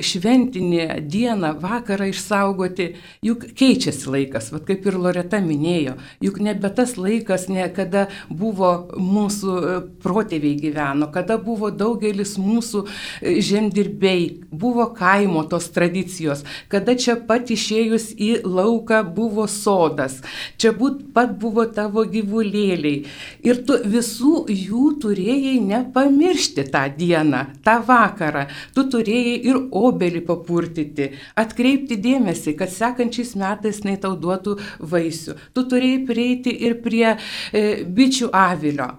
šventinį 0.00 0.86
dieną, 1.04 1.50
vakarą 1.60 2.06
išsaugoti, 2.08 2.86
juk 3.20 3.44
keičiasi 3.60 4.08
laikas, 4.08 4.48
vad 4.54 4.64
kaip 4.64 4.88
ir 4.88 4.96
Loreta 4.96 5.42
minėjo, 5.44 5.98
juk 6.24 6.38
nebe 6.40 6.70
tas 6.72 6.94
laikas, 6.96 7.44
ne 7.52 7.68
kada 7.68 8.06
buvo 8.30 8.72
mūsų 8.96 9.58
e, 9.60 9.76
protėviai 10.00 10.56
gyveno, 10.62 11.10
kada 11.12 11.36
buvo 11.36 11.68
daugelis 11.68 12.38
mūsų 12.40 12.86
žemdirbiai, 13.20 14.24
buvo 14.48 14.88
kaimo 14.96 15.44
tos 15.44 15.68
tradicijos, 15.76 16.40
kada 16.72 16.96
čia 16.96 17.20
pat 17.20 17.52
išėjus 17.52 18.14
į 18.16 18.32
lauką 18.48 19.04
buvo 19.12 19.44
sodas, 19.44 20.22
čia 20.56 20.72
būt 20.72 21.10
pat 21.12 21.36
buvo 21.36 21.65
tavo 21.74 22.04
gyvulėliai. 22.10 23.04
Ir 23.46 23.62
tu 23.68 23.78
visų 23.94 24.46
jų 24.52 24.90
turėjai 25.02 25.56
nepamiršti 25.64 26.66
tą 26.74 26.84
dieną, 26.98 27.42
tą 27.66 27.78
vakarą. 27.86 28.46
Tu 28.74 28.86
turėjai 28.92 29.36
ir 29.50 29.60
obelį 29.70 30.22
papurtyti, 30.28 31.10
atkreipti 31.38 31.98
dėmesį, 32.02 32.56
kad 32.60 32.72
sekančiais 32.72 33.34
metais 33.40 33.82
jinai 33.82 33.96
tau 34.02 34.14
duotų 34.20 34.58
vaisių. 34.80 35.38
Tu 35.54 35.66
turėjai 35.72 36.04
prieiti 36.06 36.54
ir 36.68 36.78
prie 36.84 37.08
e, 37.16 37.66
bičių 37.86 38.32
avilio 38.34 38.92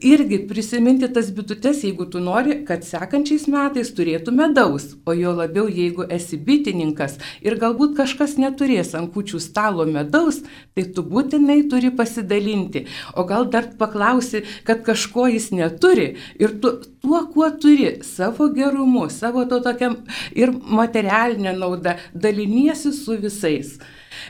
irgi 0.00 0.40
prisiminti 0.48 1.08
tas 1.12 1.30
bitutes, 1.34 1.82
jeigu 1.84 2.06
tu 2.10 2.20
nori, 2.22 2.60
kad 2.68 2.84
sekančiais 2.86 3.46
metais 3.52 3.92
turėtų 3.96 4.34
medaus, 4.34 4.90
o 5.06 5.14
jo 5.16 5.34
labiau, 5.36 5.68
jeigu 5.68 6.06
esi 6.14 6.38
bitininkas 6.48 7.18
ir 7.44 7.58
galbūt 7.60 7.96
kažkas 7.98 8.36
neturės 8.40 8.94
ant 8.98 9.12
kučių 9.14 9.40
stalo 9.42 9.86
medaus, 9.88 10.42
tai 10.74 10.86
tu 10.94 11.04
būtinai 11.06 11.60
turi 11.70 11.90
pasidalinti. 11.94 12.86
O 13.16 13.24
gal 13.28 13.48
dar 13.52 13.70
paklausi, 13.78 14.44
kad 14.64 14.84
kažko 14.86 15.28
jis 15.32 15.50
neturi 15.54 16.14
ir 16.38 16.58
tu 16.62 16.74
tuo, 17.02 17.22
kuo 17.32 17.50
turi, 17.50 17.98
savo 18.02 18.48
gerumu, 18.54 19.08
savo 19.10 19.44
to 19.48 19.60
tokiam 19.64 19.96
ir 20.36 20.52
materialinę 20.52 21.54
naudą, 21.58 21.96
daliniesi 22.14 22.92
su 22.92 23.18
visais. 23.20 23.78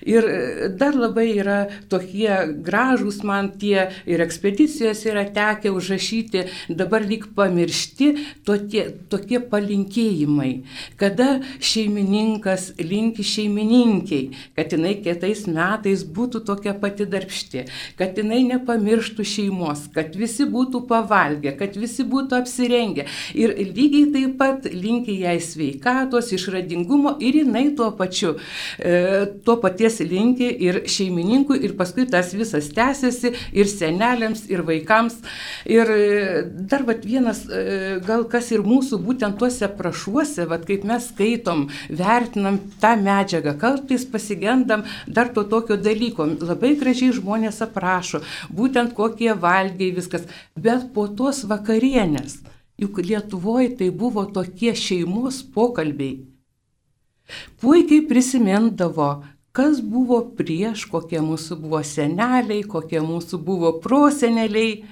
Ir 0.08 0.24
e, 0.28 0.68
dar 0.78 0.96
labai 0.96 1.28
yra 1.38 1.58
tokie 1.90 2.30
gražūs 2.64 3.22
man 3.26 3.52
tie 3.60 3.88
ir 4.08 4.22
ekspedicijos 4.24 5.04
yra 5.08 5.24
tekę 5.34 5.72
užrašyti, 5.74 6.44
dabar 6.68 7.04
lyg 7.06 7.28
pamiršti 7.36 8.10
tokie, 8.46 8.84
tokie 9.10 9.40
palinkėjimai, 9.40 10.52
kada 11.00 11.38
šeimininkas 11.64 12.72
linki 12.78 13.24
šeimininkiai, 13.26 14.30
kad 14.56 14.72
jinai 14.74 14.96
kitais 15.02 15.46
metais 15.50 16.04
būtų 16.04 16.42
tokia 16.48 16.74
pati 16.78 17.06
darbšti, 17.08 17.64
kad 17.98 18.18
jinai 18.18 18.42
nepamirštų 18.48 19.26
šeimos, 19.26 19.86
kad 19.94 20.16
visi 20.18 20.46
būtų 20.48 20.84
pavalgę, 20.90 21.54
kad 21.58 21.76
visi 21.78 22.06
būtų 22.08 22.40
apsirengę. 22.42 23.06
Ir 23.38 23.54
lygiai 23.58 24.08
taip 24.14 24.36
pat 24.40 24.68
linki 24.72 25.18
jai 25.22 25.38
sveikatos, 25.42 26.32
išradingumo 26.36 27.16
ir 27.24 27.42
jinai 27.42 27.68
tuo 27.78 27.90
pačiu, 27.98 28.36
e, 28.78 29.26
tuo 29.44 29.58
paties 29.62 29.77
paties 29.78 30.00
linki 30.00 30.48
ir 30.66 30.82
šeimininkui, 30.90 31.60
ir 31.62 31.76
paskui 31.78 32.06
tas 32.10 32.32
visas 32.34 32.68
tęsiasi 32.74 33.30
ir 33.54 33.68
seneliams, 33.70 34.46
ir 34.50 34.64
vaikams. 34.66 35.20
Ir 35.66 35.90
e, 35.94 36.42
dar 36.70 36.82
vat, 36.86 37.04
vienas, 37.06 37.44
e, 37.46 37.98
gal 38.04 38.24
kas 38.30 38.50
ir 38.50 38.64
mūsų 38.66 38.98
būtent 39.04 39.38
tuose 39.38 39.68
prašuose, 39.78 40.48
vat, 40.50 40.66
kaip 40.66 40.84
mes 40.88 41.08
skaitom, 41.12 41.68
vertinam 41.88 42.58
tą 42.82 42.96
medžiagą, 42.98 43.54
kartais 43.58 44.04
pasigendam 44.04 44.84
dar 45.06 45.30
to 45.30 45.44
tokio 45.44 45.78
dalyko. 45.78 46.26
Labai 46.42 46.74
gražiai 46.80 47.14
žmonės 47.14 47.62
aprašo, 47.62 48.22
būtent 48.50 48.96
kokie 48.98 49.30
valgiai 49.34 49.94
viskas, 49.94 50.26
bet 50.56 50.90
po 50.94 51.06
tos 51.06 51.44
vakarienės. 51.46 52.40
Juk 52.78 53.00
Lietuvoje 53.02 53.72
tai 53.78 53.88
buvo 53.90 54.24
tokie 54.30 54.74
šeimos 54.74 55.42
pokalbiai. 55.54 56.20
Puikiai 57.60 58.06
prisimindavo, 58.08 59.08
kas 59.58 59.80
buvo 59.82 60.20
prieš, 60.38 60.84
kokie 60.86 61.18
mūsų 61.18 61.56
buvo 61.64 61.80
seneliai, 61.82 62.62
kokie 62.62 63.00
mūsų 63.02 63.40
buvo 63.42 63.74
proseneliai. 63.82 64.84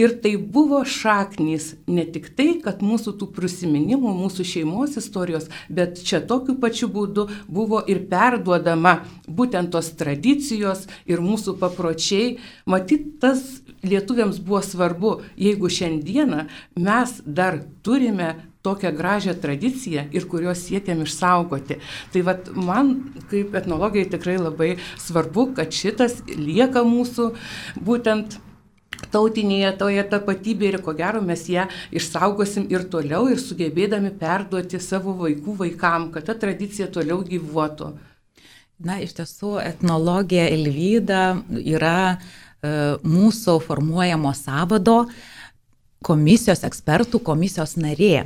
Ir 0.00 0.14
tai 0.24 0.30
buvo 0.40 0.78
šaknys 0.88 1.74
ne 1.90 2.06
tik 2.08 2.30
tai, 2.38 2.54
kad 2.64 2.80
mūsų 2.80 3.12
tų 3.20 3.26
prisiminimų, 3.36 4.14
mūsų 4.22 4.46
šeimos 4.48 4.96
istorijos, 4.96 5.50
bet 5.68 6.00
čia 6.00 6.22
tokiu 6.24 6.54
pačiu 6.62 6.88
būdu 6.88 7.26
buvo 7.44 7.82
ir 7.84 8.06
perduodama 8.08 9.02
būtent 9.28 9.74
tos 9.74 9.90
tradicijos 10.00 10.86
ir 11.04 11.20
mūsų 11.20 11.58
papročiai. 11.60 12.38
Matyt, 12.64 13.18
tas 13.20 13.44
lietuviams 13.84 14.40
buvo 14.40 14.62
svarbu, 14.64 15.18
jeigu 15.36 15.68
šiandieną 15.68 16.46
mes 16.80 17.18
dar 17.26 17.60
turime 17.84 18.32
tokią 18.62 18.92
gražią 18.96 19.34
tradiciją 19.40 20.04
ir 20.12 20.26
kurios 20.28 20.66
siekiam 20.66 21.00
išsaugoti. 21.06 21.80
Tai 22.12 22.22
vad 22.28 22.52
man 22.56 22.92
kaip 23.30 23.56
etnologai 23.56 24.04
tikrai 24.12 24.36
labai 24.40 24.74
svarbu, 25.00 25.50
kad 25.56 25.72
šitas 25.72 26.20
lieka 26.28 26.84
mūsų 26.84 27.32
būtent 27.86 28.40
tautinėje 29.08 29.72
toje 29.80 30.04
tapatybėje 30.12 30.74
ir 30.74 30.82
ko 30.84 30.92
gero 30.98 31.22
mes 31.24 31.46
ją 31.48 31.66
išsaugosim 31.96 32.68
ir 32.72 32.84
toliau 32.92 33.30
ir 33.32 33.40
sugebėdami 33.40 34.12
perduoti 34.20 34.80
savo 34.82 35.14
vaikų 35.22 35.56
vaikam, 35.64 36.10
kad 36.12 36.28
ta 36.28 36.36
tradicija 36.36 36.90
toliau 36.92 37.22
gyvuotų. 37.24 37.94
Na, 38.80 38.96
iš 39.00 39.12
tiesų, 39.18 39.58
etnologija 39.60 40.46
Elvyda 40.48 41.24
yra 41.60 41.96
e, 42.16 42.18
mūsų 43.04 43.58
formuojamo 43.64 44.32
savado 44.36 45.02
komisijos 46.04 46.64
ekspertų 46.64 47.20
komisijos 47.24 47.76
narė. 47.76 48.24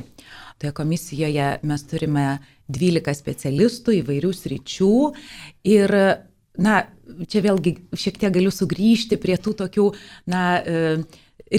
Toje 0.61 0.71
komisijoje 0.75 1.49
mes 1.67 1.83
turime 1.89 2.25
12 2.71 3.17
specialistų 3.17 3.99
įvairių 3.99 4.31
sričių. 4.33 4.95
Ir, 5.67 5.93
na, 6.57 6.77
čia 7.27 7.43
vėlgi 7.45 7.75
šiek 7.91 8.19
tiek 8.21 8.33
galiu 8.33 8.53
sugrįžti 8.53 9.19
prie 9.21 9.35
tų 9.35 9.55
tokių, 9.65 9.89
na, 10.31 10.45
e, 10.63 10.95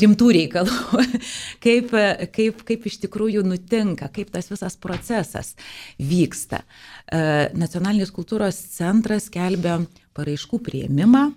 rimtų 0.01 0.31
reikalų, 0.35 1.05
kaip, 1.65 1.93
kaip, 2.35 2.63
kaip 2.67 2.87
iš 2.91 3.01
tikrųjų 3.05 3.45
nutinka, 3.47 4.09
kaip 4.13 4.33
tas 4.35 4.51
visas 4.51 4.79
procesas 4.81 5.55
vyksta. 6.01 6.65
E, 7.07 7.53
Nacionalinis 7.55 8.15
kultūros 8.17 8.59
centras 8.75 9.29
kelbė 9.33 9.83
paraiškų 10.17 10.63
prieimimą 10.67 11.29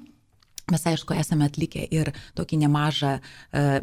Mes, 0.69 0.83
aišku, 0.85 1.15
esame 1.17 1.47
atlikę 1.49 1.81
ir 1.89 2.11
tokį 2.37 2.59
nemažą 2.63 3.15
e, 3.17 3.21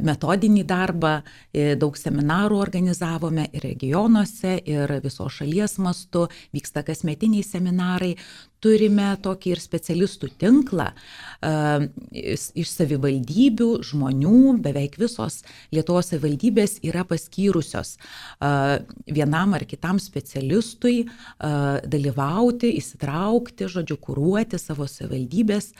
metodinį 0.06 0.62
darbą, 0.68 1.16
e, 1.50 1.74
daug 1.78 1.96
seminarų 1.98 2.60
organizavome 2.62 3.48
ir 3.50 3.64
regionuose, 3.66 4.54
ir 4.62 4.98
viso 5.02 5.26
šalies 5.26 5.80
mastu, 5.82 6.26
vyksta 6.54 6.84
kasmetiniai 6.86 7.46
seminarai. 7.46 8.14
Turime 8.62 9.10
tokį 9.22 9.50
ir 9.52 9.60
specialistų 9.60 10.30
tinklą 10.40 10.86
e, 10.90 11.50
iš 12.62 12.70
savivaldybių, 12.70 13.68
žmonių, 13.86 14.56
beveik 14.64 14.96
visos 15.02 15.42
Lietuvos 15.74 16.12
savivaldybės 16.12 16.78
yra 16.86 17.04
paskyrusios 17.06 17.96
vienam 19.06 19.54
ar 19.56 19.64
kitam 19.68 19.98
specialistui 20.02 21.04
dalyvauti, 21.38 22.72
įsitraukti, 22.80 23.68
žodžiu, 23.70 23.98
kūruoti 24.02 24.58
savo 24.60 24.88
savivaldybės 24.90 25.72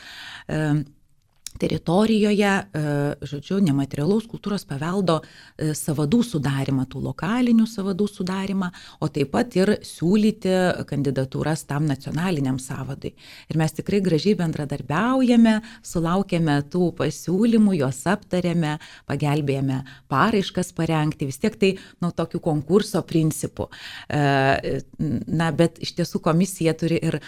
teritorijoje, 1.61 2.51
e, 2.51 2.83
žodžiu, 3.27 3.59
nematerialaus 3.65 4.27
kultūros 4.31 4.67
paveldo 4.69 5.21
e, 5.23 5.73
savadų 5.77 6.21
sudarimą, 6.27 6.87
tų 6.91 7.03
lokalinių 7.07 7.67
savadų 7.71 8.09
sudarimą, 8.11 8.71
o 9.01 9.09
taip 9.13 9.33
pat 9.35 9.57
ir 9.59 9.77
siūlyti 9.87 10.53
kandidatūras 10.89 11.65
tam 11.69 11.89
nacionaliniam 11.89 12.59
savadui. 12.63 13.15
Ir 13.51 13.61
mes 13.61 13.75
tikrai 13.77 14.03
gražiai 14.05 14.37
bendradarbiaujame, 14.39 15.57
sulaukėme 15.87 16.59
tų 16.73 16.91
pasiūlymų, 17.01 17.79
juos 17.81 18.03
aptarėme, 18.11 18.77
pagelbėjome 19.09 19.83
paraiškas 20.13 20.73
parengti, 20.77 21.31
vis 21.31 21.41
tiek 21.43 21.57
tai 21.57 21.73
nuo 22.05 22.13
tokių 22.17 22.43
konkurso 22.45 23.03
principų. 23.07 23.69
E, 24.13 24.83
na, 25.01 25.51
bet 25.57 25.81
iš 25.85 25.97
tiesų 26.01 26.21
komisija 26.25 26.77
turi 26.79 27.01
ir 27.01 27.21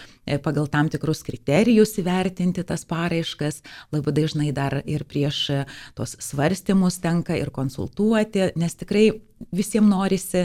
pagal 0.44 0.68
tam 0.70 0.90
tikrus 0.92 1.24
kriterijus 1.26 1.96
įvertinti 2.00 2.64
tas 2.66 2.84
paraiškas. 2.88 3.62
Labai 3.92 4.17
dažnai 4.18 4.50
dar 4.56 4.80
ir 4.84 5.06
prieš 5.08 5.46
tos 5.98 6.18
svarstymus 6.22 7.00
tenka 7.00 7.38
ir 7.38 7.54
konsultuoti, 7.54 8.50
nes 8.58 8.76
tikrai 8.78 9.08
visiems 9.54 9.88
norisi, 9.88 10.44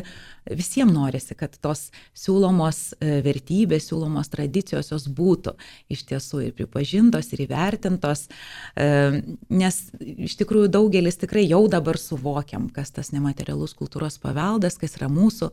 visiems 0.49 0.93
norisi, 0.93 1.35
kad 1.37 1.55
tos 1.63 1.87
siūlomos 2.17 2.81
e, 2.99 3.19
vertybės, 3.25 3.87
siūlomos 3.89 4.29
tradicijos 4.33 4.91
jos 4.93 5.07
būtų 5.09 5.55
iš 5.93 6.05
tiesų 6.11 6.43
ir 6.47 6.55
pripažintos, 6.57 7.31
ir 7.33 7.45
įvertintos, 7.47 8.27
e, 8.75 9.23
nes 9.49 9.79
iš 10.01 10.37
tikrųjų 10.41 10.71
daugelis 10.73 11.19
tikrai 11.21 11.45
jau 11.47 11.63
dabar 11.71 11.99
suvokiam, 12.01 12.69
kas 12.73 12.93
tas 12.93 13.13
nematerialus 13.15 13.75
kultūros 13.79 14.19
paveldas, 14.21 14.77
kas 14.81 14.99
yra 14.99 15.09
mūsų 15.11 15.51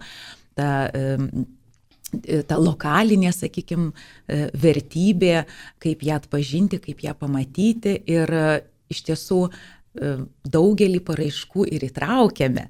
ta 0.58 0.90
ta 2.46 2.58
lokalinė, 2.60 3.32
sakykime, 3.34 3.90
vertybė, 4.62 5.44
kaip 5.82 6.06
ją 6.06 6.20
atpažinti, 6.20 6.80
kaip 6.82 7.04
ją 7.06 7.14
pamatyti 7.18 7.98
ir 8.10 8.32
iš 8.90 9.04
tiesų 9.06 9.44
daugelį 10.46 11.00
paraiškų 11.02 11.64
ir 11.74 11.82
įtraukėme, 11.88 12.68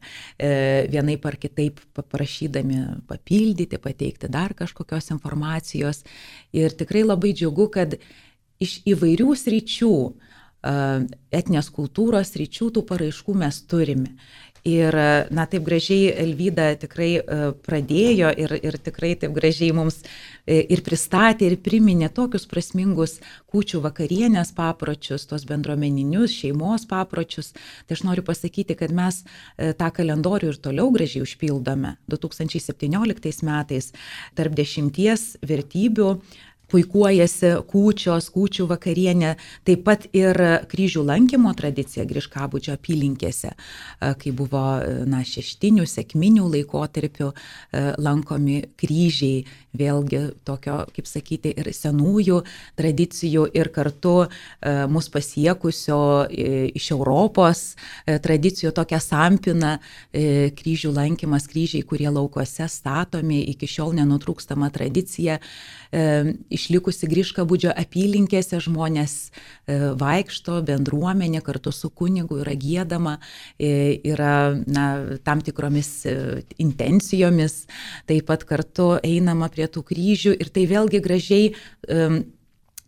vienaip 0.92 1.26
ar 1.28 1.36
kitaip 1.36 1.82
paprašydami 1.96 2.80
papildyti, 3.10 3.76
pateikti 3.76 4.30
dar 4.32 4.54
kažkokios 4.56 5.12
informacijos. 5.12 6.00
Ir 6.56 6.72
tikrai 6.72 7.04
labai 7.04 7.34
džiugu, 7.36 7.68
kad 7.76 7.98
iš 8.60 8.80
įvairių 8.88 9.36
sričių, 9.36 9.94
etinės 11.32 11.70
kultūros 11.72 12.32
sričių 12.34 12.70
tų 12.76 12.84
paraiškų 12.88 13.36
mes 13.44 13.60
turime. 13.68 14.16
Ir, 14.68 14.92
na, 15.32 15.46
taip 15.48 15.64
gražiai 15.64 16.10
Elvyda 16.20 16.66
tikrai 16.82 17.14
e, 17.16 17.38
pradėjo 17.64 18.28
ir, 18.36 18.52
ir 18.60 18.76
tikrai 18.84 19.14
taip 19.16 19.32
gražiai 19.32 19.72
mums 19.72 20.02
e, 20.44 20.58
ir 20.60 20.82
pristatė, 20.84 21.48
ir 21.48 21.56
priminė 21.64 22.10
tokius 22.12 22.44
prasmingus 22.50 23.16
kūčių 23.50 23.80
vakarienės 23.86 24.52
papročius, 24.56 25.24
tos 25.30 25.46
bendruomeninius 25.48 26.34
šeimos 26.42 26.84
papročius. 26.90 27.54
Tai 27.88 27.96
aš 27.96 28.04
noriu 28.04 28.26
pasakyti, 28.26 28.76
kad 28.76 28.92
mes 28.92 29.22
e, 29.24 29.72
tą 29.72 29.88
kalendorių 29.96 30.52
ir 30.52 30.60
toliau 30.60 30.92
gražiai 30.92 31.24
užpildome. 31.24 31.96
2017 32.12 33.48
metais 33.48 33.92
tarp 34.36 34.60
dešimties 34.60 35.38
vertybių 35.40 36.12
puikuojasi 36.70 37.52
kūčios, 37.70 38.30
kūčių 38.34 38.66
vakarienė, 38.70 39.34
taip 39.66 39.84
pat 39.86 40.06
ir 40.16 40.38
kryžių 40.70 41.04
lankymo 41.08 41.52
tradicija 41.58 42.06
Griškabudžio 42.08 42.76
apylinkėse, 42.78 43.54
kai 44.00 44.34
buvo 44.36 44.64
na, 45.10 45.22
šeštinių, 45.26 45.86
sėkminių 45.90 46.46
laikotarpių 46.54 47.32
lankomi 48.00 48.62
kryžiai, 48.80 49.44
vėlgi 49.76 50.22
tokio, 50.46 50.84
kaip 50.94 51.08
sakyti, 51.08 51.52
ir 51.56 51.70
senųjų 51.74 52.40
tradicijų 52.78 53.46
ir 53.56 53.70
kartu 53.74 54.14
mus 54.90 55.08
pasiekusio 55.12 56.00
iš 56.30 56.90
Europos 56.94 57.62
tradicijų 58.06 58.72
tokia 58.76 59.00
sampina 59.02 59.76
kryžių 60.10 60.92
lankymas, 60.96 61.46
kryžiai, 61.50 61.84
kurie 61.86 62.08
laukose 62.10 62.66
statomi, 62.70 63.40
iki 63.52 63.68
šiol 63.70 63.94
nenutrūkstama 64.00 64.70
tradicija. 64.74 65.38
Išlikusi 65.90 67.08
Griškabudžio 67.10 67.72
apylinkėse 67.74 68.60
žmonės 68.62 69.14
e, 69.26 69.76
vaikšto, 69.98 70.60
bendruomenė 70.66 71.40
kartu 71.42 71.72
su 71.74 71.90
kunigu 71.90 72.40
yra 72.44 72.54
gėdama, 72.54 73.16
e, 73.58 73.98
yra 74.06 74.54
na, 74.70 74.84
tam 75.26 75.42
tikromis 75.42 75.90
e, 76.06 76.14
intencijomis, 76.62 77.64
taip 78.06 78.28
pat 78.30 78.46
kartu 78.46 78.92
einama 79.02 79.50
prie 79.50 79.59
tų 79.68 79.84
kryžių 79.90 80.36
ir 80.40 80.52
tai 80.54 80.66
vėlgi 80.70 81.02
gražiai 81.04 81.50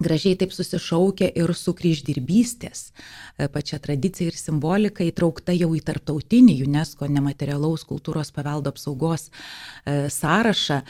gražiai 0.03 0.37
taip 0.39 0.55
susišaukia 0.55 1.29
ir 1.39 1.53
su 1.55 1.75
kryždirbystės 1.79 2.91
pačia 3.55 3.79
tradicija 3.83 4.31
ir 4.33 4.39
simbolika 4.39 5.05
įtraukta 5.07 5.55
jau 5.57 5.71
į 5.77 5.83
tarptautinį 5.87 6.57
UNESCO 6.67 7.09
nematerialaus 7.11 7.87
kultūros 7.89 8.33
paveldo 8.35 8.73
apsaugos 8.75 9.29
sąrašą 10.19 10.83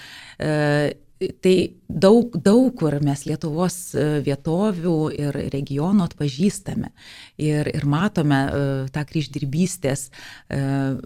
Tai 1.42 1.56
daug, 1.86 2.34
daug 2.42 2.70
kur 2.78 2.94
mes 3.04 3.24
Lietuvos 3.28 3.76
e, 3.94 4.04
vietovių 4.24 4.94
ir 5.14 5.36
regionų 5.52 6.06
atpažįstame 6.08 6.90
ir, 7.42 7.68
ir 7.70 7.86
matome 7.90 8.38
e, 8.38 8.62
tą 8.94 9.04
kryždirbystės, 9.08 10.06
e, 10.08 10.60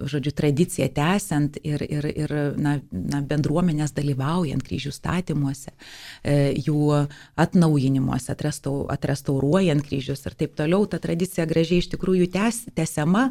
žodžiu, 0.08 0.32
tradiciją 0.36 0.88
tęsiant 0.96 1.58
ir, 1.62 1.84
ir, 1.84 2.08
ir 2.12 2.34
na, 2.56 2.76
na, 2.90 3.22
bendruomenės 3.26 3.94
dalyvaujant 3.96 4.64
kryžių 4.66 4.94
statymuose, 4.94 5.72
jų 6.26 6.80
atnaujinimuose, 7.40 8.32
atrestau, 8.32 8.86
atrestauruojant 8.92 9.84
kryžius 9.86 10.26
ir 10.26 10.36
taip 10.38 10.56
toliau. 10.58 10.86
Ta 10.90 11.00
tradicija 11.02 11.46
gražiai 11.48 11.82
iš 11.82 11.90
tikrųjų 11.94 12.30
tęs, 12.34 12.64
tęsiama 12.76 13.28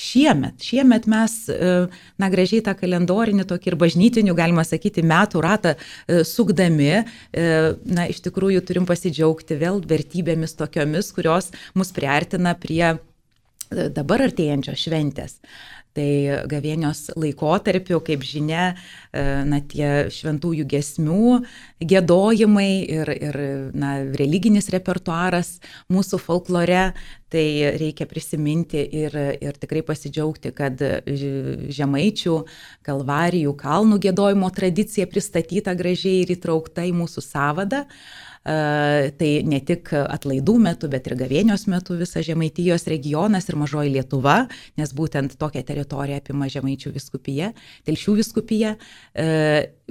šiemet. 0.00 0.62
Šiemet 0.64 1.06
mes, 1.10 1.34
e, 1.52 1.72
na, 2.20 2.30
gražiai 2.32 2.64
tą 2.64 2.74
kalendorinį 2.78 3.46
tokį 3.50 3.72
ir 3.72 3.76
bažnytinių, 3.80 4.36
galima 4.38 4.64
sakyti, 4.66 5.04
metų 5.06 5.42
ratą 5.44 5.74
e, 5.76 6.22
sukdami, 6.28 6.90
e, 6.96 7.04
na, 7.84 8.08
iš 8.10 8.22
tikrųjų 8.26 8.64
turim 8.66 8.88
pasidžiaugti 8.88 9.58
vėl 9.60 9.82
vertybėmis 9.92 10.56
tokiomis, 10.58 11.12
kurios 11.16 11.52
mus 11.76 11.92
priartina 11.96 12.56
prie 12.58 12.96
dabar 13.70 14.24
artėjančios 14.24 14.80
šventės. 14.82 15.36
Tai 15.96 16.10
gavėnios 16.46 17.08
laikotarpiu, 17.18 17.98
kaip 18.06 18.22
žinia, 18.22 18.76
e, 19.10 19.24
na, 19.42 19.58
tie 19.58 20.06
šventųjų 20.14 20.66
gesmių 20.70 21.40
gėdojimai 21.82 22.70
ir, 22.86 23.10
ir 23.10 23.38
na, 23.74 23.96
religinis 24.20 24.70
repertuaras 24.70 25.56
mūsų 25.90 26.20
folklore, 26.22 26.92
tai 27.30 27.44
reikia 27.78 28.06
prisiminti 28.10 28.84
ir, 29.02 29.18
ir 29.42 29.58
tikrai 29.58 29.82
pasidžiaugti, 29.86 30.54
kad 30.54 30.78
žemaičių, 31.10 32.38
kalvarijų, 32.86 33.54
kalnų 33.58 34.00
gėdojimo 34.06 34.50
tradicija 34.54 35.10
pristatyta 35.10 35.74
gražiai 35.78 36.22
ir 36.22 36.36
įtraukta 36.38 36.86
į 36.86 36.94
mūsų 37.02 37.26
savadą. 37.26 37.86
Tai 38.40 39.30
ne 39.44 39.58
tik 39.60 39.90
atlaidų 39.92 40.54
metu, 40.64 40.88
bet 40.88 41.10
ir 41.10 41.14
gavėnios 41.20 41.66
metu 41.68 41.98
visas 42.00 42.24
Žemaitijos 42.24 42.86
regionas 42.88 43.50
ir 43.50 43.58
mažoji 43.60 43.92
Lietuva, 43.92 44.46
nes 44.80 44.94
būtent 44.96 45.34
tokią 45.36 45.60
teritoriją 45.68 46.22
apima 46.22 46.48
Žemaičių 46.48 46.94
viskupija, 46.94 47.50
Telšių 47.84 48.14
viskupija, 48.22 48.72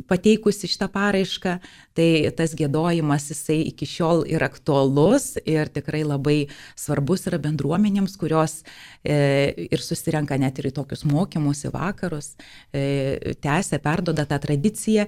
pateikusi 0.10 0.66
šitą 0.72 0.88
paraišką, 0.90 1.54
tai 1.94 2.10
tas 2.34 2.56
gėdojimas 2.58 3.30
jisai 3.30 3.60
iki 3.70 3.86
šiol 3.86 4.26
yra 4.26 4.50
aktualus 4.50 5.36
ir 5.46 5.70
tikrai 5.70 6.02
labai 6.08 6.40
svarbus 6.74 7.28
yra 7.30 7.38
bendruomenėms, 7.44 8.18
kurios 8.18 8.64
ir 9.06 9.86
susirenka 9.86 10.40
net 10.42 10.58
ir 10.58 10.72
į 10.72 10.74
tokius 10.80 11.06
mokymus, 11.06 11.68
į 11.70 11.74
vakarus, 11.78 12.34
tęsia, 12.74 13.78
perdoda 13.84 14.26
tą 14.26 14.42
tradiciją 14.42 15.06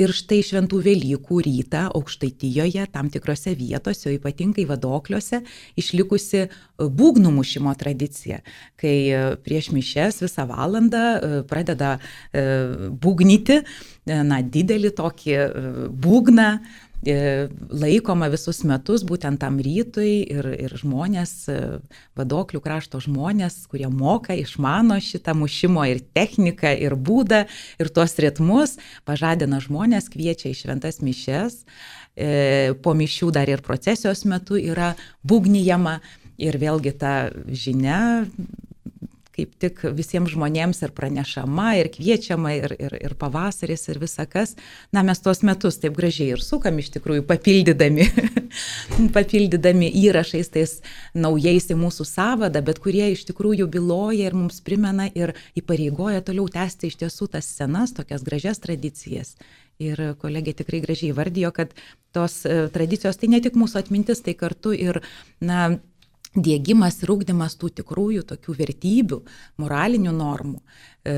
Ir 0.00 0.12
štai 0.16 0.40
šventų 0.46 0.78
Velykų 0.86 1.42
rytą 1.44 1.82
aukštaitijoje, 1.98 2.86
tam 2.94 3.10
tikrose 3.12 3.52
vietose, 3.58 4.14
ypatingai 4.16 4.64
vadokliuose, 4.68 5.42
išlikusi 5.80 6.38
e, 6.46 6.48
būgnų 6.80 7.32
mušimo 7.34 7.74
tradicija, 7.76 8.38
kai 8.80 8.94
e, 9.12 9.20
prieš 9.44 9.68
mišes 9.76 10.22
visą 10.24 10.46
valandą 10.48 11.02
e, 11.02 11.32
pradeda 11.50 11.98
būgnyti, 12.32 13.60
na, 14.08 14.40
didelį 14.40 14.90
tokį 14.96 15.34
būgną, 16.00 16.48
laikoma 17.02 18.28
visus 18.28 18.60
metus 18.68 19.04
būtent 19.08 19.40
tam 19.40 19.56
rytui 19.62 20.20
ir, 20.28 20.44
ir 20.52 20.74
žmonės, 20.76 21.32
e, 21.48 21.56
vadoklių 22.18 22.60
krašto 22.60 23.00
žmonės, 23.00 23.66
kurie 23.70 23.88
moka, 23.88 24.36
išmano 24.36 24.98
šitą 25.00 25.32
mušimo 25.34 25.86
ir 25.88 26.02
techniką, 26.12 26.74
ir 26.76 26.96
būdą, 26.96 27.46
ir 27.80 27.88
tuos 27.88 28.16
ritmus, 28.20 28.76
pažadina 29.08 29.62
žmonės, 29.64 30.10
kviečia 30.12 30.52
į 30.52 30.58
šventas 30.60 31.00
mišes, 31.00 31.64
e, 32.16 32.74
po 32.82 32.92
mišių 32.92 33.32
dar 33.32 33.48
ir 33.48 33.64
procesijos 33.64 34.26
metu 34.28 34.60
yra 34.60 34.92
būgnyjama 35.24 36.00
ir 36.36 36.56
vėlgi 36.60 36.92
ta 37.00 37.30
žinia 37.48 38.28
kaip 39.40 39.56
tik 39.60 39.82
visiems 39.96 40.32
žmonėms 40.34 40.82
ir 40.84 40.92
pranešama, 40.96 41.72
ir 41.80 41.90
kviečiama, 41.92 42.52
ir, 42.58 42.74
ir, 42.78 42.96
ir 43.00 43.14
pavasaris, 43.18 43.86
ir 43.88 44.00
visa 44.02 44.26
kas. 44.28 44.54
Na, 44.92 45.04
mes 45.06 45.20
tuos 45.22 45.42
metus 45.46 45.80
taip 45.80 45.96
gražiai 45.98 46.34
ir 46.36 46.44
sukam 46.44 46.78
iš 46.80 46.92
tikrųjų, 46.96 47.24
papildydami, 47.28 48.08
papildydami 49.16 49.90
įrašais 50.04 50.52
tais 50.52 50.76
naujais 51.14 51.70
į 51.72 51.78
mūsų 51.80 52.06
savadą, 52.08 52.62
bet 52.66 52.82
kurie 52.82 53.10
iš 53.14 53.26
tikrųjų 53.30 53.70
byloja 53.72 54.28
ir 54.28 54.36
mums 54.36 54.60
primena 54.64 55.08
ir 55.14 55.34
įpareigoja 55.58 56.24
toliau 56.26 56.48
tęsti 56.52 56.90
iš 56.90 57.00
tiesų 57.04 57.30
tas 57.36 57.48
senas, 57.48 57.96
tokias 57.96 58.26
gražias 58.26 58.62
tradicijas. 58.62 59.36
Ir 59.80 59.96
kolegė 60.20 60.52
tikrai 60.58 60.82
gražiai 60.84 61.14
vardijo, 61.16 61.54
kad 61.56 61.70
tos 62.12 62.42
e, 62.44 62.66
tradicijos 62.72 63.16
tai 63.16 63.30
ne 63.32 63.40
tik 63.40 63.54
mūsų 63.56 63.78
atmintis, 63.80 64.20
tai 64.20 64.34
kartu 64.36 64.74
ir, 64.76 65.00
na, 65.40 65.78
dėgymas 66.36 67.00
ir 67.02 67.12
ūkdymas 67.14 67.56
tų 67.58 67.72
tikrųjų 67.80 68.24
tokių 68.30 68.54
vertybių, 68.58 69.20
moralinių 69.62 70.12
normų. 70.14 70.60
E, 71.02 71.14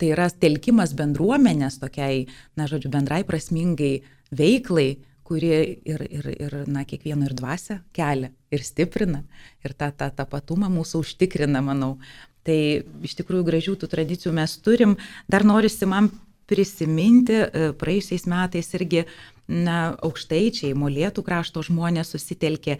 tai 0.00 0.12
yra 0.12 0.28
telkimas 0.30 0.94
bendruomenės 0.96 1.80
tokiai, 1.82 2.26
na, 2.56 2.68
žodžiu, 2.70 2.92
bendrai 2.94 3.22
prasmingai 3.28 3.98
veiklai, 4.34 4.94
kuri 5.24 5.50
ir, 5.88 6.04
ir, 6.04 6.28
ir 6.36 6.56
na, 6.68 6.84
kiekvieno 6.84 7.24
ir 7.28 7.34
dvasia 7.36 7.78
kelia 7.96 8.28
ir 8.52 8.64
stiprina 8.64 9.22
ir 9.64 9.72
tą, 9.72 9.88
tą 9.96 10.10
tapatumą 10.12 10.68
mūsų 10.72 11.00
užtikrina, 11.04 11.64
manau. 11.64 11.96
Tai 12.44 12.58
iš 13.04 13.16
tikrųjų 13.20 13.46
gražių 13.46 13.78
tų 13.80 13.88
tradicijų 13.88 14.34
mes 14.36 14.58
turim. 14.60 14.98
Dar 15.32 15.46
norisi 15.48 15.88
man 15.88 16.10
prisiminti, 16.48 17.38
e, 17.40 17.72
praėjusiais 17.80 18.26
metais 18.28 18.68
irgi 18.76 19.06
na, 19.48 19.94
aukštaičiai, 20.04 20.74
molėtų 20.76 21.24
krašto 21.24 21.64
žmonės 21.64 22.12
susitelkė 22.12 22.78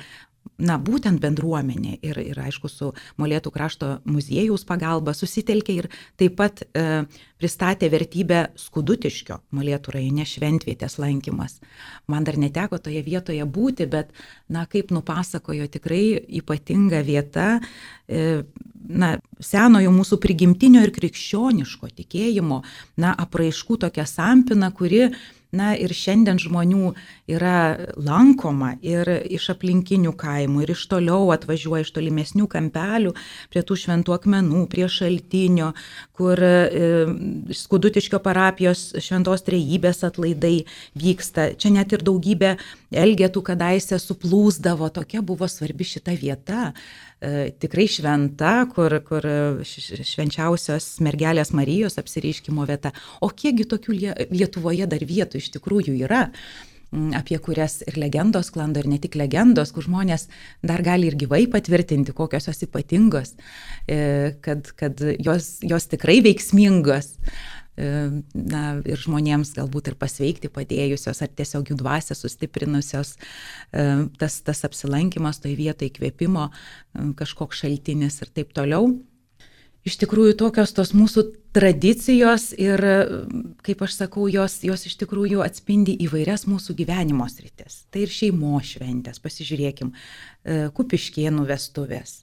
na, 0.59 0.77
būtent 0.79 1.19
bendruomenė 1.23 1.99
ir, 2.05 2.19
ir 2.23 2.39
aišku, 2.39 2.71
su 2.71 2.91
Molėtų 3.21 3.51
krašto 3.55 3.89
muziejaus 4.07 4.65
pagalba 4.69 5.15
susitelkė 5.17 5.77
ir 5.81 5.89
taip 6.21 6.37
pat 6.39 6.63
e, 6.65 7.05
pristatė 7.41 7.91
vertybę 7.93 8.41
skudutiškio 8.61 9.41
Molėtų 9.57 9.97
rajone 9.97 10.27
šventvietės 10.29 10.99
lankymas. 11.03 11.59
Man 12.11 12.27
dar 12.29 12.39
neteko 12.41 12.79
toje 12.79 13.03
vietoje 13.07 13.45
būti, 13.45 13.89
bet, 13.91 14.15
na, 14.49 14.65
kaip 14.71 14.95
nupasakojo, 14.95 15.67
tikrai 15.75 16.05
ypatinga 16.41 17.03
vieta, 17.07 17.59
e, 18.07 18.45
na, 18.89 19.15
senojo 19.43 19.93
mūsų 19.95 20.21
prigimtinio 20.23 20.85
ir 20.85 20.95
krikščioniško 20.95 21.91
tikėjimo, 22.03 22.63
na, 23.03 23.15
apraiškų 23.27 23.81
tokia 23.89 24.07
sampina, 24.07 24.71
kuri 24.71 25.09
Na 25.55 25.73
ir 25.79 25.93
šiandien 25.95 26.39
žmonių 26.43 26.93
yra 27.31 27.77
lankoma 27.97 28.75
ir 28.85 29.09
iš 29.33 29.51
aplinkinių 29.55 30.15
kaimų, 30.19 30.65
ir 30.65 30.75
iš 30.75 30.85
toliau 30.91 31.31
atvažiuoja 31.35 31.87
iš 31.87 31.93
tolimesnių 31.95 32.49
kampelių 32.51 33.15
prie 33.53 33.63
tų 33.67 33.79
šventų 33.85 34.17
akmenų, 34.17 34.65
prie 34.73 34.89
šaltinio, 34.91 35.71
kur 36.17 36.41
e, 36.43 36.53
skudutiškio 37.55 38.21
parapijos 38.25 38.91
šventos 38.99 39.47
trejybės 39.47 40.05
atlaidai 40.09 40.57
vyksta. 40.99 41.53
Čia 41.59 41.75
net 41.79 41.95
ir 41.95 42.05
daugybė 42.07 42.57
elgetų 43.05 43.45
kadaise 43.47 43.99
suplūsdavo, 44.03 44.91
tokia 44.95 45.23
buvo 45.23 45.49
svarbi 45.51 45.87
šita 45.95 46.19
vieta. 46.19 46.73
E, 47.25 47.49
tikrai 47.63 47.87
šventa, 47.89 48.53
kur, 48.75 48.99
kur 49.07 49.25
švenčiausios 49.65 50.99
mergelės 51.05 51.55
Marijos 51.57 51.97
apsireiškimo 52.01 52.67
vieta. 52.69 52.93
O 53.25 53.31
kiekgi 53.33 53.65
tokių 53.71 53.97
Lietuvoje 54.35 54.89
dar 54.91 55.09
vietų 55.09 55.41
iš 55.41 55.53
tikrųjų 55.57 55.99
yra? 56.05 56.29
apie 57.19 57.39
kurias 57.43 57.81
ir 57.89 57.97
legendos 57.99 58.53
klando, 58.55 58.79
ir 58.79 58.87
ne 58.87 59.01
tik 59.03 59.17
legendos, 59.19 59.73
kur 59.75 59.83
žmonės 59.83 60.29
dar 60.63 60.83
gali 60.87 61.09
ir 61.11 61.17
gyvai 61.19 61.41
patvirtinti, 61.51 62.15
kokios 62.15 62.47
jos 62.47 62.63
ypatingos, 62.69 63.35
e, 63.91 63.99
kad, 64.45 64.71
kad 64.79 65.03
jos, 65.19 65.57
jos 65.67 65.89
tikrai 65.91 66.21
veiksmingos. 66.23 67.17
E, 67.17 67.54
na, 67.77 68.63
ir 68.87 69.01
žmonėms 69.03 69.55
galbūt 69.57 69.91
ir 69.91 69.97
pasveikti 69.99 70.51
padėjusios, 70.53 71.23
ar 71.25 71.33
tiesiog 71.35 71.73
jų 71.73 71.79
dvasę 71.81 72.15
sustiprinusios, 72.15 73.17
e, 73.73 73.87
tas, 74.21 74.39
tas 74.47 74.63
apsilankimas 74.69 75.43
toje 75.43 75.57
vietoje 75.59 75.91
įkvėpimo, 75.91 76.51
e, 76.51 77.09
kažkoks 77.19 77.65
šaltinis 77.65 78.21
ir 78.23 78.31
taip 78.35 78.55
toliau. 78.55 78.93
Iš 79.85 79.99
tikrųjų, 80.01 80.37
tokios 80.41 80.73
tos 80.77 80.95
mūsų 80.97 81.27
tradicijos 81.55 82.51
ir, 82.59 82.83
kaip 83.67 83.85
aš 83.87 83.99
sakau, 84.01 84.27
jos, 84.31 84.59
jos 84.67 84.87
iš 84.89 84.99
tikrųjų 85.05 85.45
atspindi 85.45 85.95
įvairias 86.07 86.49
mūsų 86.51 86.77
gyvenimo 86.81 87.29
sritis. 87.31 87.85
Tai 87.95 88.05
ir 88.05 88.13
šeimo 88.13 88.59
šventės, 88.65 89.23
pasižiūrėkim, 89.23 89.95
kupiškėnų 90.77 91.47
vestuvės, 91.49 92.19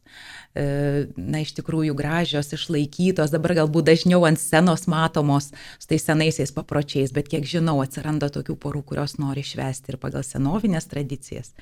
E, 0.52 1.08
na, 1.16 1.40
iš 1.46 1.54
tikrųjų 1.56 1.94
gražios, 1.96 2.50
išlaikytos, 2.52 3.32
dabar 3.32 3.54
galbūt 3.62 3.86
dažniau 3.88 4.26
ant 4.28 4.40
scenos 4.40 4.84
matomos 4.92 5.48
su 5.80 5.88
tais 5.88 6.04
senaisiais 6.04 6.52
papročiais, 6.52 7.14
bet 7.16 7.30
kiek 7.32 7.46
žinau, 7.48 7.78
atsiranda 7.80 8.28
tokių 8.34 8.58
porų, 8.60 8.82
kurios 8.90 9.16
nori 9.16 9.46
švesti 9.48 9.94
ir 9.94 10.00
pagal 10.02 10.26
senovinės 10.28 10.90
tradicijas. 10.92 11.54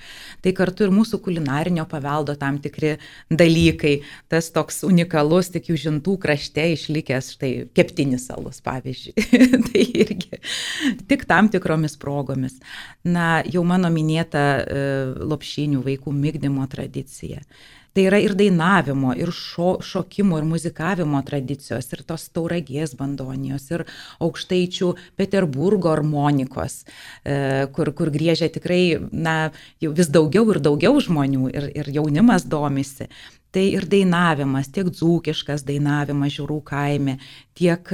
Tai 0.42 0.56
kartu 0.58 0.88
ir 0.88 0.96
mūsų 0.96 1.22
kulinarinio 1.22 1.86
paveldo 1.90 2.34
tam 2.42 2.58
tikri 2.64 2.96
dalykai, 3.30 4.00
tas 4.32 4.50
toks 4.56 4.82
unikalus, 4.88 5.52
tik 5.54 5.70
jų 5.70 5.78
žintų 5.86 6.18
krašte 6.26 6.66
išlikęs, 6.74 7.36
štai 7.38 7.54
keptinis 7.76 8.28
salus, 8.30 8.62
pavyzdžiui. 8.66 9.16
tai 9.70 9.84
irgi 10.04 10.40
tik 11.10 11.26
tam 11.30 11.50
tikromis 11.52 11.98
progomis. 12.02 12.60
Na, 13.08 13.42
jau 13.48 13.66
mano 13.68 13.92
minėta 13.94 14.46
e, 14.60 14.86
lopšinių 15.20 15.84
vaikų 15.86 16.16
mygdymo 16.16 16.68
tradicija. 16.72 17.44
Tai 17.90 18.04
yra 18.06 18.20
ir 18.22 18.36
dainavimo, 18.38 19.16
ir 19.18 19.32
šo, 19.34 19.80
šokimo, 19.82 20.38
ir 20.38 20.46
muzikavimo 20.46 21.20
tradicijos, 21.26 21.88
ir 21.96 22.04
tos 22.08 22.28
tauragės 22.36 22.94
bandonijos, 23.00 23.66
ir 23.74 23.84
aukštaičių 24.22 24.92
Peterburgo 25.18 25.90
harmonikos, 25.96 26.84
e, 27.26 27.66
kur, 27.74 27.90
kur 27.98 28.14
griežia 28.14 28.52
tikrai, 28.54 28.84
na, 29.12 29.50
vis 29.82 30.12
daugiau 30.14 30.46
ir 30.54 30.62
daugiau 30.70 31.02
žmonių, 31.02 31.50
ir, 31.50 31.68
ir 31.82 31.92
jaunimas 31.98 32.46
domisi. 32.46 33.10
Tai 33.56 33.64
ir 33.66 33.88
dainavimas, 33.90 34.70
tiek 34.74 34.92
dzūkiškas 34.94 35.64
dainavimas 35.66 36.36
žiūrų 36.36 36.60
kaime, 36.70 37.18
tiek 37.58 37.90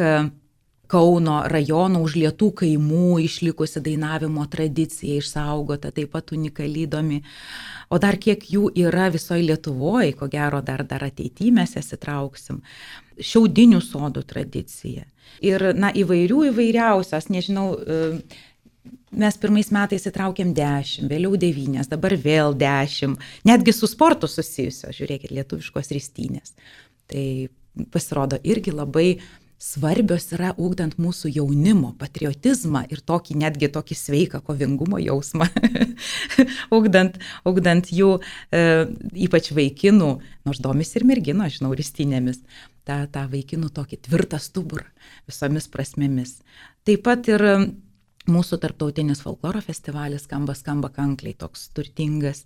Kauno 0.85 1.39
rajono 1.49 2.03
užlietų 2.05 2.51
kaimų 2.59 3.15
išlikusi 3.23 3.81
dainavimo 3.81 4.43
tradicija 4.51 5.17
išsaugota, 5.17 5.89
taip 5.95 6.11
pat 6.13 6.29
unikaliai 6.35 6.85
įdomi. 6.85 7.21
O 7.89 7.97
dar 8.01 8.19
kiek 8.21 8.43
jų 8.51 8.69
yra 8.83 9.07
visoje 9.13 9.47
Lietuvoje, 9.47 10.13
ko 10.19 10.29
gero 10.29 10.61
dar, 10.65 10.85
dar 10.85 11.07
ateityje 11.07 11.55
mes 11.57 11.73
jas 11.77 11.89
įtrauksim. 11.97 12.61
Šiaudinių 13.17 13.81
sodų 13.81 14.25
tradicija. 14.29 15.07
Ir, 15.41 15.71
na, 15.73 15.89
įvairių 15.89 16.51
įvairiausios, 16.51 17.31
nežinau, 17.33 17.71
e, 17.73 18.19
mes 19.17 19.37
pirmais 19.41 19.71
metais 19.73 20.07
įtraukėm 20.09 20.53
10, 20.57 21.07
vėliau 21.11 21.37
9, 21.39 21.87
dabar 21.91 22.15
vėl 22.19 22.55
10, 22.59 23.15
netgi 23.47 23.73
su 23.75 23.89
sportu 23.91 24.29
susijusios, 24.31 24.95
žiūrėkit, 24.97 25.33
lietuviškos 25.35 25.91
ristynės. 25.95 26.55
Tai 27.11 27.25
pasirodo 27.91 28.39
irgi 28.43 28.73
labai 28.75 29.09
svarbios 29.61 30.27
yra 30.35 30.51
ūkdant 30.59 30.97
mūsų 31.01 31.31
jaunimo 31.37 31.93
patriotizmą 31.99 32.83
ir 32.91 33.01
tokį 33.07 33.37
netgi 33.39 33.69
tokį 33.73 33.97
sveiką 33.97 34.41
kovingumo 34.45 34.99
jausmą, 35.01 35.47
ūkdant, 36.75 37.17
ūkdant 37.47 37.89
jų 37.95 38.11
e, 38.19 38.61
ypač 39.25 39.51
vaikinų, 39.55 40.11
nors 40.45 40.61
domis 40.61 40.91
ir 40.99 41.07
mergino, 41.07 41.47
žinau, 41.51 41.71
ristinėmis, 41.77 42.43
tą, 42.85 43.05
tą 43.11 43.25
vaikinų 43.31 43.71
tokį 43.75 44.01
tvirtą 44.09 44.41
stuburą 44.43 44.85
visomis 45.29 45.69
prasmėmis. 45.71 46.37
Taip 46.85 47.05
pat 47.07 47.31
ir 47.31 47.45
Mūsų 48.25 48.57
tarptautinis 48.57 49.19
folkloro 49.21 49.59
festivalis 49.61 50.23
skamba, 50.25 50.55
skamba 50.57 50.89
kankliai, 50.89 51.35
toks 51.37 51.67
turtingas, 51.77 52.43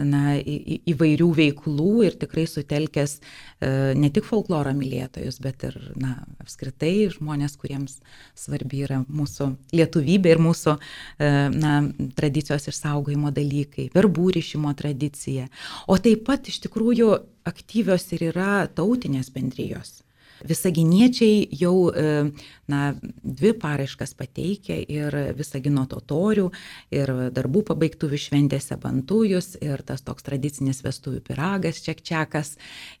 na, 0.00 0.38
į, 0.40 0.54
į, 0.56 0.78
įvairių 0.94 1.28
veiklų 1.36 1.90
ir 2.06 2.16
tikrai 2.22 2.46
sutelkęs 2.48 3.18
e, 3.18 3.70
ne 3.98 4.08
tik 4.14 4.24
folkloro 4.24 4.72
mylėtojus, 4.78 5.36
bet 5.44 5.66
ir, 5.68 5.76
na, 6.00 6.14
apskritai 6.40 7.10
žmonės, 7.12 7.58
kuriems 7.60 7.98
svarbi 8.38 8.82
yra 8.88 9.02
mūsų 9.04 9.50
lietuvybė 9.76 10.32
ir 10.32 10.42
mūsų, 10.48 10.78
e, 11.20 11.30
na, 11.52 11.76
tradicijos 12.16 12.70
išsaugojimo 12.72 13.34
dalykai, 13.36 13.90
verbų 13.92 14.32
ryšimo 14.40 14.72
tradicija. 14.80 15.50
O 15.92 16.00
taip 16.00 16.24
pat 16.30 16.48
iš 16.48 16.62
tikrųjų 16.64 17.12
aktyvios 17.48 18.08
ir 18.16 18.30
yra 18.32 18.64
tautinės 18.72 19.28
bendrijos 19.34 19.98
Visaginiečiai 20.46 21.48
jau 21.58 21.88
e, 21.90 22.30
na, 22.70 22.80
dvi 23.22 23.52
paraiškas 23.58 24.14
pateikė 24.18 24.76
ir 24.92 25.16
Visagino 25.38 25.84
totorių, 25.90 26.46
ir 26.94 27.12
darbų 27.34 27.64
pabaigtuvių 27.72 28.20
šventėse 28.22 28.78
bantujus, 28.82 29.54
ir 29.64 29.82
tas 29.86 30.04
toks 30.06 30.26
tradicinis 30.26 30.82
vestuvių 30.84 31.22
piragas 31.26 31.82
čekčiakas 31.86 32.54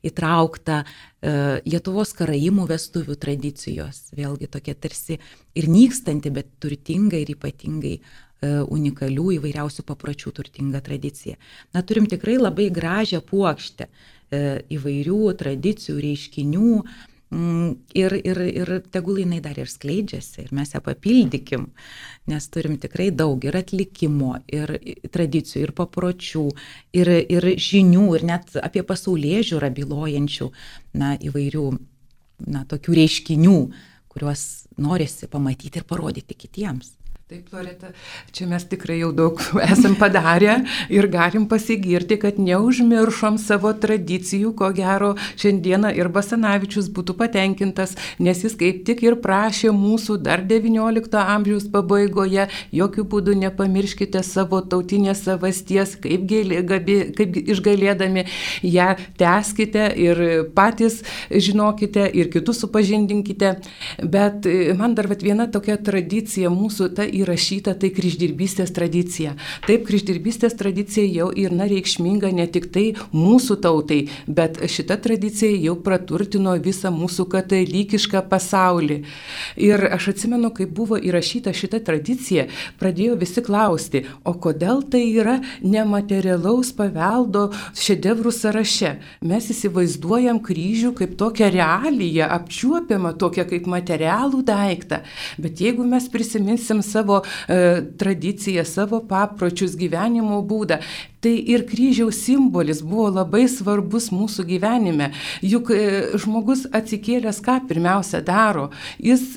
įtraukta, 0.06 0.82
e, 0.82 1.34
Lietuvos 1.68 2.14
karaimų 2.18 2.68
vestuvių 2.72 3.18
tradicijos, 3.20 4.08
vėlgi 4.18 4.50
tokia 4.50 4.74
tarsi 4.74 5.20
ir 5.54 5.70
nykstanti, 5.70 6.34
bet 6.34 6.50
turtinga 6.62 7.20
ir 7.22 7.34
ypatingai 7.36 7.96
e, 7.98 8.02
unikalių 8.66 9.34
įvairiausių 9.38 9.86
papročių 9.86 10.34
turtinga 10.34 10.82
tradicija. 10.82 11.38
Na, 11.74 11.86
turim 11.86 12.10
tikrai 12.10 12.38
labai 12.40 12.70
gražią 12.74 13.22
puokštę 13.22 13.92
įvairių 14.28 15.20
tradicijų, 15.40 15.94
reiškinių, 16.04 16.72
ir, 17.30 18.14
ir, 18.24 18.40
ir 18.40 18.70
tegul 18.92 19.18
jinai 19.20 19.40
dar 19.44 19.58
ir 19.60 19.68
skleidžiasi, 19.68 20.46
ir 20.46 20.52
mes 20.56 20.72
ją 20.72 20.80
papildykim, 20.84 21.66
nes 22.30 22.48
turim 22.48 22.78
tikrai 22.80 23.10
daug 23.12 23.44
ir 23.44 23.58
atlikimo, 23.58 24.38
ir 24.48 24.78
tradicijų, 25.12 25.66
ir 25.66 25.74
papročių, 25.76 26.46
ir, 26.96 27.12
ir 27.28 27.50
žinių, 27.68 28.06
ir 28.16 28.26
net 28.32 28.56
apie 28.62 28.84
pasaulyje 28.86 29.44
žiūrą 29.52 29.72
bylojančių, 29.76 30.50
na, 31.00 31.14
įvairių, 31.20 31.66
na, 32.48 32.64
tokių 32.68 32.96
reiškinių, 33.02 33.58
kuriuos 34.08 34.44
norisi 34.80 35.28
pamatyti 35.28 35.82
ir 35.82 35.88
parodyti 35.88 36.36
kitiems. 36.38 36.97
Taip, 37.28 37.50
Loreta, 37.52 37.90
čia 38.32 38.46
mes 38.48 38.62
tikrai 38.64 38.94
jau 39.02 39.10
daug 39.12 39.36
esam 39.74 39.92
padarę 40.00 40.62
ir 40.88 41.10
galim 41.12 41.42
pasigirti, 41.44 42.16
kad 42.22 42.38
neužmiršom 42.40 43.34
savo 43.36 43.68
tradicijų, 43.76 44.54
ko 44.56 44.70
gero 44.72 45.10
šiandieną 45.36 45.90
ir 45.92 46.08
Basanavičius 46.08 46.88
būtų 46.96 47.18
patenkintas, 47.18 47.92
nes 48.16 48.40
jis 48.46 48.56
kaip 48.56 48.78
tik 48.88 49.04
ir 49.04 49.18
prašė 49.20 49.74
mūsų 49.76 50.16
dar 50.24 50.40
XIX 50.48 51.20
amžiaus 51.34 51.66
pabaigoje, 51.74 52.46
jokių 52.78 53.04
būdų 53.12 53.36
nepamirškite 53.42 54.24
savo 54.24 54.62
tautinės 54.64 55.26
savasties, 55.28 55.98
kaip, 56.00 56.24
gėlė, 56.32 56.62
gabi, 56.72 56.96
kaip 57.12 57.36
išgalėdami 57.44 58.24
ją 58.64 58.88
teskite 59.20 59.90
ir 60.00 60.24
patys 60.56 61.02
žinokite 61.28 62.08
ir 62.08 62.32
kitus 62.32 62.64
supažindinkite. 62.64 63.52
Bet 64.00 64.48
man 64.80 64.96
dar 64.96 65.12
vat, 65.12 65.28
viena 65.28 65.44
tokia 65.52 65.76
tradicija 65.76 66.48
mūsų, 66.56 66.90
ta 66.96 67.04
įrašyta 67.22 67.74
tai 67.80 67.90
kryždirbystės 67.94 68.72
tradicija. 68.76 69.34
Taip, 69.66 69.84
kryždirbystės 69.88 70.56
tradicija 70.58 71.06
jau 71.06 71.28
yra 71.32 71.68
reikšminga 71.68 72.30
ne 72.34 72.46
tik 72.50 72.68
tai 72.74 72.86
mūsų 73.12 73.58
tautai, 73.64 74.00
bet 74.26 74.60
šita 74.68 74.98
tradicija 75.02 75.50
jau 75.56 75.76
praturtino 75.84 76.54
visą 76.62 76.92
mūsų 76.94 77.28
katalikišką 77.32 78.24
pasaulį. 78.30 79.00
Ir 79.68 79.84
aš 79.94 80.10
atsimenu, 80.14 80.50
kai 80.54 80.66
buvo 80.66 80.98
įrašyta 80.98 81.54
šita 81.56 81.80
tradicija, 81.86 82.46
pradėjo 82.80 83.16
visi 83.20 83.42
klausti, 83.44 84.04
o 84.24 84.34
kodėl 84.34 84.82
tai 84.90 85.04
yra 85.08 85.38
nematerialaus 85.62 86.72
paveldo 86.76 87.48
šedevrų 87.78 88.32
sąraše. 88.34 88.94
Mes 89.24 89.48
įsivaizduojam 89.54 90.40
kryžių 90.44 90.92
kaip 90.98 91.16
tokią 91.20 91.50
realiją, 91.54 92.28
apčiuopiamą, 92.38 93.14
tokią 93.20 93.46
kaip 93.48 93.68
materialų 93.70 94.42
daiktą. 94.46 95.02
Bet 95.40 95.62
jeigu 95.62 95.86
mes 95.88 96.08
prisiminsim 96.12 96.82
savo 96.84 97.07
e, 97.16 97.58
tradiciją, 98.00 98.64
savo 98.68 99.00
papročius, 99.08 99.76
gyvenimo 99.80 100.40
būdą, 100.46 100.80
tai 101.24 101.34
ir 101.54 101.66
kryžiaus 101.68 102.20
simbolis 102.26 102.82
buvo 102.84 103.08
labai 103.20 103.46
svarbus 103.50 104.10
mūsų 104.14 104.46
gyvenime. 104.52 105.12
Juk 105.42 105.72
e, 105.74 105.80
žmogus 106.20 106.66
atsikėlęs 106.72 107.40
ką 107.44 107.60
pirmiausia 107.70 108.22
daro? 108.24 108.68
Jis 109.02 109.36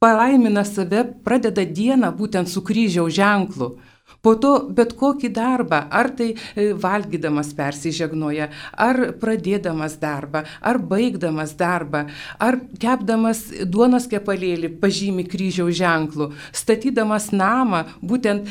palaimina 0.00 0.64
save, 0.64 1.04
pradeda 1.24 1.64
dieną 1.64 2.12
būtent 2.16 2.48
su 2.48 2.62
kryžiaus 2.64 3.14
ženklu. 3.16 3.74
Po 4.20 4.34
to 4.36 4.52
bet 4.76 4.92
kokį 5.00 5.30
darbą, 5.32 5.84
ar 5.88 6.10
tai 6.16 6.34
e, 6.34 6.70
valgydamas 6.76 7.54
persižegnoja, 7.56 8.50
ar 8.76 9.14
pradėdamas 9.20 9.96
darbą, 10.02 10.44
ar 10.60 10.80
baigdamas 10.90 11.54
darbą, 11.56 12.04
ar 12.36 12.60
kepdamas 12.82 13.46
duonos 13.64 14.10
kepalėlį 14.12 14.74
pažymi 14.82 15.24
kryžiaus 15.24 15.78
ženklų, 15.80 16.30
statydamas 16.52 17.30
namą, 17.32 17.86
būtent 18.04 18.50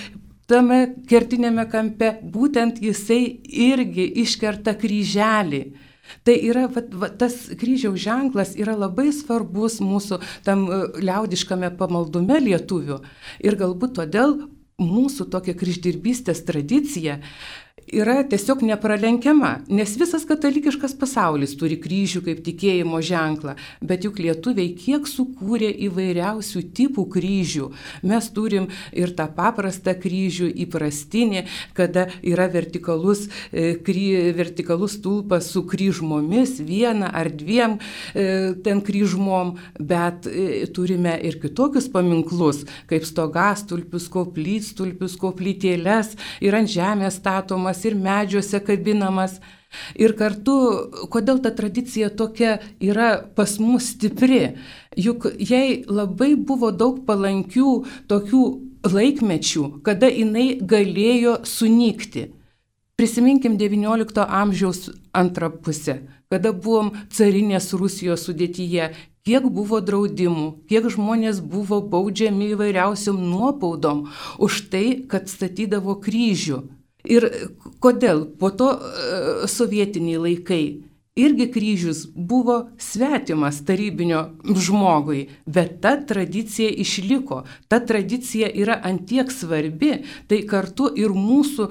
tame 0.49 0.81
kertinėme 1.09 1.67
kampe, 1.69 2.15
būtent 2.23 2.81
jisai 2.81 3.21
irgi 3.69 4.09
iškerta 4.23 4.73
kryželį. 4.73 5.63
Tai 6.25 6.33
yra, 6.41 6.65
va, 6.73 6.81
va, 7.03 7.07
tas 7.13 7.35
kryžiaus 7.61 8.01
ženklas 8.01 8.55
yra 8.57 8.73
labai 8.73 9.11
svarbus 9.13 9.77
mūsų 9.85 10.17
tam 10.47 10.65
e, 10.65 10.79
liaudiškame 11.05 11.69
pamaldume 11.77 12.39
lietuvių. 12.41 13.03
Ir 13.45 13.57
galbūt 13.59 13.99
todėl 14.01 14.39
mūsų 14.79 15.29
tokia 15.33 15.55
kryždirbystės 15.59 16.43
tradicija 16.47 17.19
yra 17.87 18.23
tiesiog 18.27 18.61
nepralenkiama, 18.67 19.51
nes 19.71 19.95
visas 19.99 20.25
katalikiškas 20.27 20.93
pasaulis 20.99 21.55
turi 21.59 21.77
kryžių 21.81 22.21
kaip 22.25 22.41
tikėjimo 22.45 22.99
ženklą, 23.05 23.55
bet 23.81 24.05
juk 24.05 24.19
lietuviai 24.21 24.73
kiek 24.77 25.07
sukūrė 25.09 25.69
įvairiausių 25.87 26.63
tipų 26.77 27.05
kryžių. 27.13 27.69
Mes 28.09 28.29
turim 28.35 28.69
ir 28.93 29.13
tą 29.17 29.29
paprastą 29.35 29.95
kryžių, 29.99 30.49
įprastinį, 30.65 31.45
kada 31.77 32.07
yra 32.25 32.49
vertikalus, 32.51 33.27
e, 33.51 33.73
kry, 33.85 34.33
vertikalus 34.37 34.99
tulpas 35.03 35.49
su 35.53 35.63
kryžmomis, 35.67 36.59
viena 36.59 37.11
ar 37.15 37.31
dviem 37.33 37.77
e, 38.13 38.55
ten 38.63 38.83
kryžmom, 38.85 39.55
bet 39.79 40.27
e, 40.29 40.65
turime 40.73 41.15
ir 41.25 41.39
kitokius 41.41 41.89
paminklus, 41.91 42.65
kaip 42.89 43.07
stogastulpius, 43.07 44.09
koplytstulpius, 44.13 45.17
koplytėlės 45.19 46.15
ir 46.43 46.57
ant 46.57 46.69
žemės 46.69 47.19
statomas 47.73 47.85
ir 47.85 47.95
medžiuose 47.95 48.59
kabinamas. 48.59 49.39
Ir 49.95 50.15
kartu, 50.17 50.89
kodėl 51.11 51.39
ta 51.43 51.51
tradicija 51.51 52.09
tokia 52.09 52.59
yra 52.81 53.21
pas 53.35 53.59
mus 53.59 53.93
stipri, 53.93 54.57
juk 54.97 55.27
jai 55.37 55.83
labai 55.85 56.35
buvo 56.35 56.71
daug 56.71 57.05
palankių 57.05 57.85
tokių 58.09 58.43
laikmečių, 58.83 59.83
kada 59.83 60.09
jinai 60.09 60.59
galėjo 60.61 61.45
sunykti. 61.45 62.33
Prisiminkim 62.97 63.57
XIX 63.57 64.25
amžiaus 64.25 64.89
antrą 65.13 65.51
pusę, 65.51 66.01
kada 66.31 66.51
buvom 66.51 66.91
carinės 67.13 67.71
Rusijos 67.73 68.25
sudėtyje, 68.25 68.89
kiek 69.23 69.45
buvo 69.53 69.79
draudimų, 69.85 70.65
kiek 70.67 70.89
žmonės 70.89 71.39
buvo 71.45 71.79
baudžiami 71.79 72.55
įvairiausiom 72.55 73.21
nuobaudom 73.21 74.09
už 74.39 74.65
tai, 74.73 75.05
kad 75.07 75.29
statydavo 75.29 76.01
kryžių. 76.01 76.78
Ir 77.07 77.25
kodėl 77.79 78.25
po 78.39 78.49
to 78.51 78.73
e, 78.75 79.47
sovietiniai 79.47 80.19
laikai 80.19 80.63
irgi 81.19 81.49
kryžius 81.53 82.05
buvo 82.15 82.57
svetimas 82.79 83.61
tarybinio 83.67 84.21
žmogui, 84.43 85.27
bet 85.45 85.79
ta 85.83 85.95
tradicija 86.09 86.69
išliko, 86.69 87.43
ta 87.67 87.79
tradicija 87.85 88.49
yra 88.49 88.79
antiek 88.83 89.31
svarbi, 89.31 89.91
tai 90.31 90.41
kartu 90.49 90.89
ir 90.97 91.13
mūsų 91.15 91.69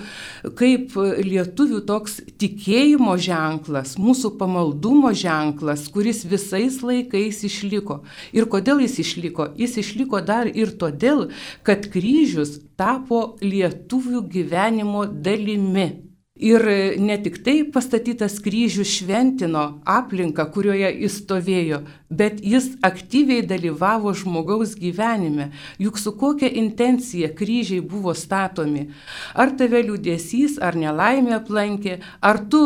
kaip 0.58 0.96
lietuvių 0.98 1.82
toks 1.88 2.18
tikėjimo 2.40 3.16
ženklas, 3.20 3.96
mūsų 4.00 4.34
pamaldumo 4.40 5.12
ženklas, 5.16 5.86
kuris 5.92 6.24
visais 6.28 6.80
laikais 6.84 7.44
išliko. 7.48 8.02
Ir 8.36 8.48
kodėl 8.50 8.82
jis 8.84 8.98
išliko? 9.04 9.50
Jis 9.58 9.78
išliko 9.84 10.20
dar 10.24 10.50
ir 10.50 10.74
todėl, 10.80 11.28
kad 11.66 11.88
kryžius 11.92 12.58
tapo 12.78 13.38
lietuvių 13.42 14.22
gyvenimo 14.34 15.06
dalimi. 15.08 16.07
Ir 16.38 16.62
ne 17.02 17.16
tik 17.18 17.40
tai 17.42 17.64
pastatytas 17.66 18.36
kryžius 18.38 18.92
šventino 19.00 19.80
aplinką, 19.82 20.44
kurioje 20.54 20.92
jis 21.00 21.16
stovėjo, 21.24 21.80
bet 22.14 22.38
jis 22.46 22.68
aktyviai 22.86 23.42
dalyvavo 23.42 24.12
žmogaus 24.14 24.76
gyvenime. 24.78 25.48
Juk 25.82 25.98
su 25.98 26.12
kokia 26.14 26.52
intencija 26.62 27.32
kryžiai 27.34 27.82
buvo 27.82 28.14
statomi. 28.14 28.86
Ar 29.34 29.50
tave 29.58 29.82
liūdėsys, 29.82 30.60
ar 30.62 30.78
nelaimė 30.78 31.34
aplankė, 31.40 31.98
ar 32.22 32.38
tu 32.46 32.62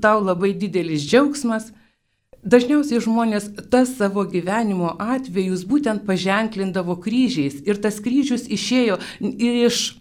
tau 0.00 0.22
labai 0.22 0.54
didelis 0.54 1.02
džiaugsmas. 1.02 1.72
Dažniausiai 2.40 3.02
žmonės 3.04 3.50
tas 3.72 3.90
savo 3.98 4.22
gyvenimo 4.24 4.94
atvejus 4.96 5.66
būtent 5.68 6.06
paženklindavo 6.06 6.96
kryžiais 7.04 7.58
ir 7.68 7.76
tas 7.82 7.98
kryžius 8.00 8.46
išėjo 8.48 8.96
iš 9.20 9.99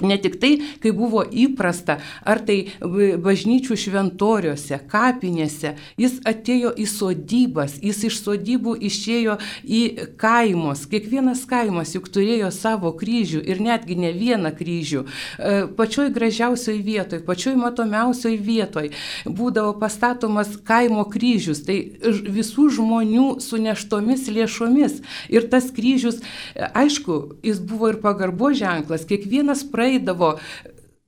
Ne 0.00 0.16
tik 0.20 0.38
tai, 0.40 0.52
kai 0.80 0.92
buvo 0.96 1.22
įprasta, 1.24 1.98
ar 2.24 2.40
tai 2.46 2.72
bažnyčių 2.80 3.76
šventoriuose, 3.76 4.80
kapinėse, 4.90 5.74
jis 6.00 6.18
atėjo 6.28 6.72
į 6.80 6.86
sodybas, 6.88 7.76
jis 7.84 8.04
iš 8.08 8.20
sodybų 8.24 8.76
išėjo 8.88 9.36
į 9.64 9.82
kaimus. 10.20 10.86
Kiekvienas 10.90 11.44
kaimas 11.48 11.94
juk 11.96 12.08
turėjo 12.12 12.50
savo 12.54 12.92
kryžių 12.96 13.42
ir 13.44 13.60
netgi 13.62 13.98
ne 14.00 14.12
vieną 14.16 14.54
kryžių. 14.56 15.04
E, 15.04 15.54
pačioj 15.76 16.10
gražiausioj 16.16 16.80
vietoj, 16.86 17.22
pačioj 17.26 17.56
matomiausioj 17.60 18.38
vietoj 18.40 18.90
būdavo 19.26 19.76
pastatomas 19.80 20.56
kaimo 20.66 21.04
kryžius, 21.10 21.62
tai 21.66 21.78
visų 22.00 22.70
žmonių 22.78 23.28
suneštomis 23.44 24.28
lėšomis. 24.32 25.00
Ir 25.32 25.48
tas 25.52 25.68
kryžius, 25.74 26.20
aišku, 26.56 27.20
jis 27.44 27.60
buvo 27.60 27.92
ir 27.92 28.00
pagarbo 28.02 28.52
ženklas, 28.56 29.06
kiekvienas 29.08 29.64
praėjo 29.68 29.89
praeidavo, 29.90 30.38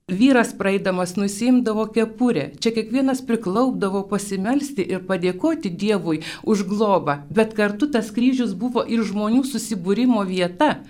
vyras 0.08 0.52
praeidamas 0.58 1.16
nusimdavo 1.16 1.86
kepurę. 1.86 2.50
Čia 2.60 2.72
kiekvienas 2.74 3.22
priklaupdavo 3.26 4.08
pasimelsti 4.08 4.82
ir 4.82 5.04
padėkoti 5.06 5.70
Dievui 5.70 6.22
už 6.42 6.66
globą, 6.66 7.22
bet 7.30 7.54
kartu 7.54 7.86
tas 7.86 8.10
kryžius 8.10 8.54
buvo 8.54 8.82
ir 8.82 9.04
žmonių 9.04 9.44
susibūrimo 9.46 10.24
vieta. 10.26 10.82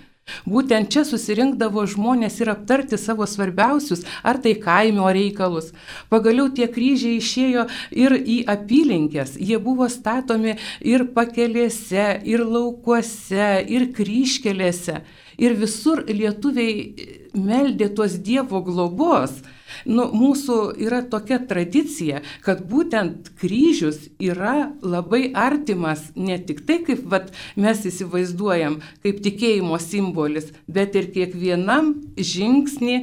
Būtent 0.47 0.87
čia 0.87 1.03
susirinkdavo 1.03 1.83
žmonės 1.85 2.39
ir 2.39 2.49
aptarti 2.49 2.97
savo 2.97 3.27
svarbiausius, 3.27 4.05
ar 4.23 4.39
tai 4.39 4.55
kaimo 4.55 5.09
reikalus. 5.11 5.73
Pagaliau 6.09 6.47
tie 6.49 6.69
kryžiai 6.71 7.19
išėjo 7.19 7.67
ir 7.91 8.15
į 8.15 8.37
apylinkės. 8.47 9.35
Jie 9.35 9.59
buvo 9.59 9.89
statomi 9.91 10.55
ir 10.79 11.05
pakelėse, 11.13 12.23
ir 12.23 12.45
laukuose, 12.47 13.51
ir 13.67 13.91
kryškelėse. 13.93 15.03
Ir 15.41 15.55
visur 15.57 16.03
lietuviai 16.07 17.09
meldė 17.33 17.89
tuos 17.95 18.17
Dievo 18.21 18.61
globos. 18.65 19.41
Nu, 19.89 20.05
mūsų 20.13 20.57
yra 20.85 21.01
tokia 21.09 21.39
tradicija, 21.49 22.21
kad 22.45 22.61
būtent 22.69 23.31
kryžius 23.41 24.05
yra 24.21 24.71
labai 24.85 25.31
artimas 25.33 26.05
ne 26.15 26.37
tik 26.37 26.61
tai, 26.67 26.77
kaip 26.85 27.01
vat, 27.09 27.31
mes 27.57 27.81
įsivaizduojam, 27.89 28.77
kaip 29.03 29.23
tikėjimo 29.25 29.79
simbolis, 29.81 30.51
bet 30.67 30.93
ir 30.99 31.09
kiekvienam 31.15 31.95
žingsnį 32.15 32.99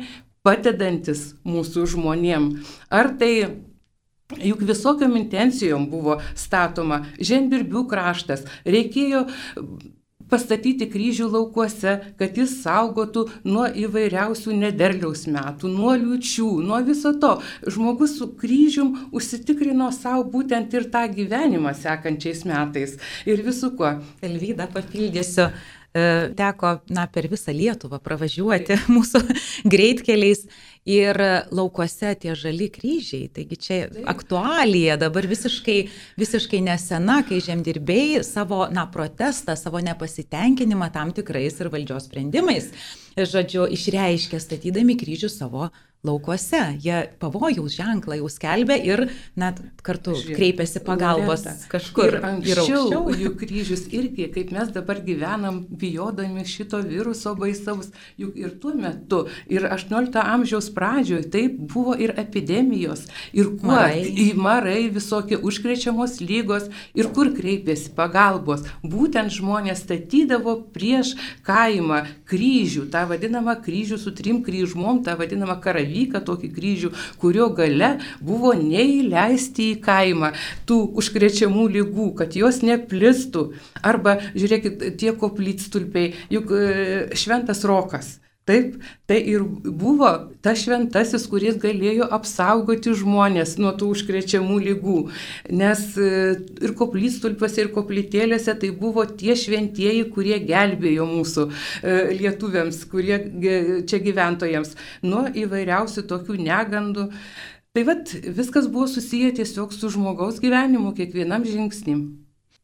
padedantis 0.46 1.32
mūsų 1.44 1.88
žmonėm. 1.96 2.52
Ar 2.88 3.12
tai 3.18 3.34
Juk 4.38 4.60
visokiam 4.62 5.16
intencijom 5.18 5.88
buvo 5.90 6.20
statoma 6.38 7.00
žemdirbių 7.18 7.80
kraštas, 7.90 8.44
reikėjo 8.62 9.24
pastatyti 10.30 10.88
kryžių 10.90 11.28
laukuose, 11.34 11.96
kad 12.20 12.38
jis 12.38 12.56
saugotų 12.62 13.26
nuo 13.48 13.66
įvairiausių 13.84 14.54
nederliaus 14.60 15.26
metų, 15.30 15.70
nuo 15.74 15.96
liučių, 15.98 16.50
nuo 16.66 16.80
viso 16.86 17.12
to. 17.22 17.36
Žmogus 17.66 18.16
su 18.18 18.30
kryžium 18.40 18.94
užsitikrino 19.16 19.90
savo 19.96 20.24
būtent 20.30 20.74
ir 20.76 20.88
tą 20.94 21.04
gyvenimą 21.10 21.74
sekančiais 21.78 22.46
metais 22.48 22.96
ir 23.26 23.44
visų 23.46 23.74
kuo. 23.78 23.96
Elvyda 24.24 24.70
papildysiu. 24.72 25.50
Teko, 25.92 26.76
na, 26.88 27.06
per 27.10 27.26
visą 27.30 27.52
Lietuvą 27.54 27.98
pravažiuoti 28.02 28.76
mūsų 28.94 29.22
greitkeliais 29.66 30.44
ir 30.86 31.18
laukuose 31.50 32.14
tie 32.20 32.34
žali 32.38 32.70
kryžiai. 32.72 33.28
Taigi 33.34 33.58
čia 33.58 33.80
aktualija 34.08 34.96
dabar 35.00 35.26
visiškai, 35.26 35.78
visiškai 36.20 36.62
nesena, 36.64 37.20
kai 37.26 37.42
žemdirbiai 37.42 38.22
savo, 38.26 38.64
na, 38.72 38.86
protestą, 38.90 39.56
savo 39.58 39.82
nepasitenkinimą 39.84 40.92
tam 40.94 41.12
tikrais 41.16 41.58
ir 41.60 41.72
valdžios 41.74 42.06
sprendimais, 42.08 42.70
žodžiu, 43.18 43.66
išreiškia 43.74 44.40
statydami 44.40 44.96
kryžių 45.00 45.32
savo 45.32 45.70
laukuose. 46.04 46.60
Jie 46.80 47.02
pavojaus 47.20 47.74
ženklą 47.76 48.16
jau 48.20 48.28
skelbia 48.32 48.76
ir 48.80 49.02
net 49.36 49.58
kartu 49.84 50.14
Žiūrėk, 50.16 50.36
kreipiasi 50.38 50.80
pagalbos 50.84 51.44
Loreta. 51.44 51.68
kažkur. 51.68 52.08
Ir 52.08 52.24
anksčiau 52.24 53.02
ir 53.12 53.20
jų 53.26 53.32
kryžius 53.40 53.84
irgi, 53.92 54.30
kaip 54.32 54.52
mes 54.56 54.72
dabar 54.72 55.02
gyvenam, 55.04 55.60
bijodami 55.68 56.46
šito 56.48 56.80
viruso 56.84 57.34
baisaus, 57.36 57.90
juk 58.20 58.38
ir 58.40 58.54
tuo 58.62 58.72
metu, 58.74 59.26
ir 59.52 59.66
18 59.68 60.16
amžiaus 60.24 60.70
pradžioje 60.72 61.28
taip 61.32 61.58
buvo 61.60 61.94
ir 61.94 62.14
epidemijos, 62.16 63.04
ir 63.36 63.52
kuo, 63.60 63.74
marai. 63.74 64.00
į 64.08 64.32
marai 64.40 64.88
visokie 64.92 65.36
užkrečiamos 65.36 66.20
lygos, 66.24 66.70
ir 66.96 67.12
kur 67.12 67.34
kreipėsi 67.36 67.92
pagalbos. 67.96 68.64
Būtent 68.80 69.36
žmonės 69.36 69.84
statydavo 69.84 70.56
prieš 70.72 71.12
kaimą 71.44 72.06
kryžių, 72.24 72.88
tą 72.88 73.04
vadinamą 73.10 73.58
kryžių 73.60 74.00
su 74.00 74.16
trim 74.16 74.40
kryžmom, 74.46 75.04
tą 75.04 75.18
vadinamą 75.20 75.60
karavį 75.60 75.89
baravyką, 75.90 76.22
tokį 76.24 76.50
kryžių, 76.54 76.90
kurio 77.20 77.50
gale 77.54 77.98
buvo 78.20 78.54
neįleisti 78.54 79.74
į 79.74 79.80
kaimą 79.82 80.32
tų 80.66 80.80
užkrečiamų 80.96 81.68
lygų, 81.76 82.14
kad 82.16 82.36
jos 82.36 82.62
neplistų. 82.62 83.52
Arba, 83.82 84.20
žiūrėkit, 84.34 84.96
tie 84.98 85.12
koplytstulpiai, 85.12 86.14
juk 86.30 86.50
e, 86.52 87.14
šventas 87.14 87.64
rokas. 87.64 88.20
Taip, 88.48 88.78
tai 89.06 89.18
ir 89.28 89.42
buvo 89.44 90.08
tas 90.42 90.62
šventasis, 90.62 91.26
kuris 91.30 91.58
galėjo 91.60 92.06
apsaugoti 92.16 92.94
žmonės 92.96 93.58
nuo 93.60 93.74
tų 93.78 93.90
užkrečiamų 93.94 94.56
lygų. 94.64 94.96
Nes 95.60 95.82
e, 96.00 96.08
ir 96.64 96.72
koplytstulpiuose, 96.78 97.66
ir 97.66 97.70
koplytėlėse 97.74 98.54
tai 98.62 98.72
buvo 98.80 99.04
tie 99.04 99.36
šventieji, 99.38 100.06
kurie 100.14 100.40
gelbėjo 100.48 101.06
mūsų 101.10 101.46
e, 101.50 101.98
lietuviams, 102.16 102.80
kurie 102.90 103.20
čia 103.86 104.00
gyventojams 104.08 104.72
nuo 105.04 105.26
įvairiausių 105.44 106.06
tokių 106.10 106.40
negandų. 106.48 107.10
Tai 107.76 107.86
vad 107.86 108.16
viskas 108.40 108.66
buvo 108.72 108.88
susiję 108.90 109.36
tiesiog 109.36 109.76
su 109.76 109.92
žmogaus 109.92 110.40
gyvenimu 110.42 110.96
kiekvienam 110.96 111.46
žingsnim 111.46 112.08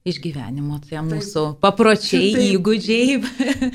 išgyvenimo, 0.06 0.78
tai 0.84 1.02
mūsų 1.06 1.44
papročiai, 1.62 2.30
taip, 2.36 2.46
įgūdžiai, 2.56 3.18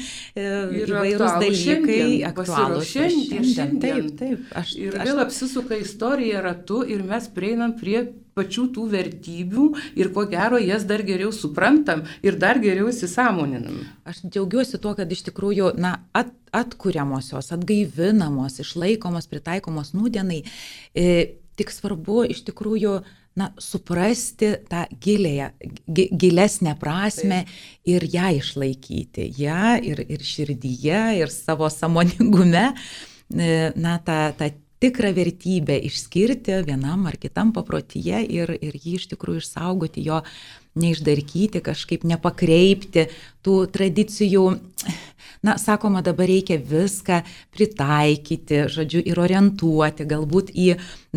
įvairūs 0.86 1.38
dalykai, 1.44 2.02
aktualūs 2.30 2.90
šiandien. 2.94 3.48
šiandien. 3.52 3.82
Taip, 3.84 4.10
taip. 4.20 4.50
Aš, 4.62 4.76
ir 4.80 4.98
aš... 4.98 5.10
vėl 5.10 5.24
apsisuka 5.26 5.80
istorija 5.82 6.44
ratu 6.46 6.82
ir 6.88 7.04
mes 7.08 7.28
prieinam 7.36 7.76
prie 7.80 8.08
pačių 8.38 8.68
tų 8.76 8.86
vertybių 8.94 9.66
ir 10.00 10.12
ko 10.16 10.24
gero 10.32 10.60
jas 10.62 10.86
dar 10.88 11.04
geriau 11.08 11.34
suprantam 11.36 12.06
ir 12.24 12.38
dar 12.40 12.62
geriau 12.64 12.88
įsisamoninam. 12.92 13.82
Aš 14.08 14.24
džiaugiuosi 14.28 14.80
tuo, 14.82 14.96
kad 14.96 15.12
iš 15.12 15.26
tikrųjų, 15.28 15.74
na, 15.82 15.98
at, 16.16 16.32
atkuriamosios, 16.56 17.52
atgaivinamos, 17.56 18.60
išlaikomos, 18.64 19.28
pritaikomos 19.32 19.94
nūdienai. 19.96 20.42
E, 20.96 21.06
tik 21.62 21.74
svarbu 21.74 22.26
iš 22.34 22.44
tikrųjų, 22.50 23.00
na, 23.40 23.52
suprasti 23.62 24.56
tą 24.68 24.84
gilėją, 25.04 25.52
gilesnę 25.88 26.74
prasme 26.82 27.46
Taip. 27.46 27.62
ir 27.94 28.08
ją 28.12 28.34
išlaikyti. 28.42 29.30
ją 29.40 29.78
ir, 29.80 30.04
ir 30.04 30.26
širdyje, 30.26 31.04
ir 31.22 31.32
savo 31.32 31.70
samoningume, 31.72 32.74
e, 33.32 33.72
na, 33.80 33.96
tą, 34.04 34.34
tą 34.36 34.52
tikrą 34.82 35.14
vertybę 35.14 35.78
išskirti 35.86 36.64
vienam 36.66 37.06
ar 37.08 37.18
kitam 37.22 37.54
paprotyje 37.54 38.24
ir, 38.26 38.52
ir 38.58 38.74
jį 38.74 38.98
iš 38.98 39.08
tikrųjų 39.14 39.44
išsaugoti, 39.44 40.04
jo 40.10 40.22
neišdarkyti, 40.82 41.62
kažkaip 41.62 42.06
nepakreipti 42.08 43.06
tų 43.46 43.58
tradicijų 43.76 44.46
na, 45.46 45.58
sakoma, 45.58 46.02
dabar 46.06 46.30
reikia 46.30 46.58
viską 46.62 47.22
pritaikyti, 47.56 48.66
žodžiu, 48.72 49.02
ir 49.10 49.22
orientuoti 49.22 50.06
galbūt 50.10 50.52
į, 50.54 50.68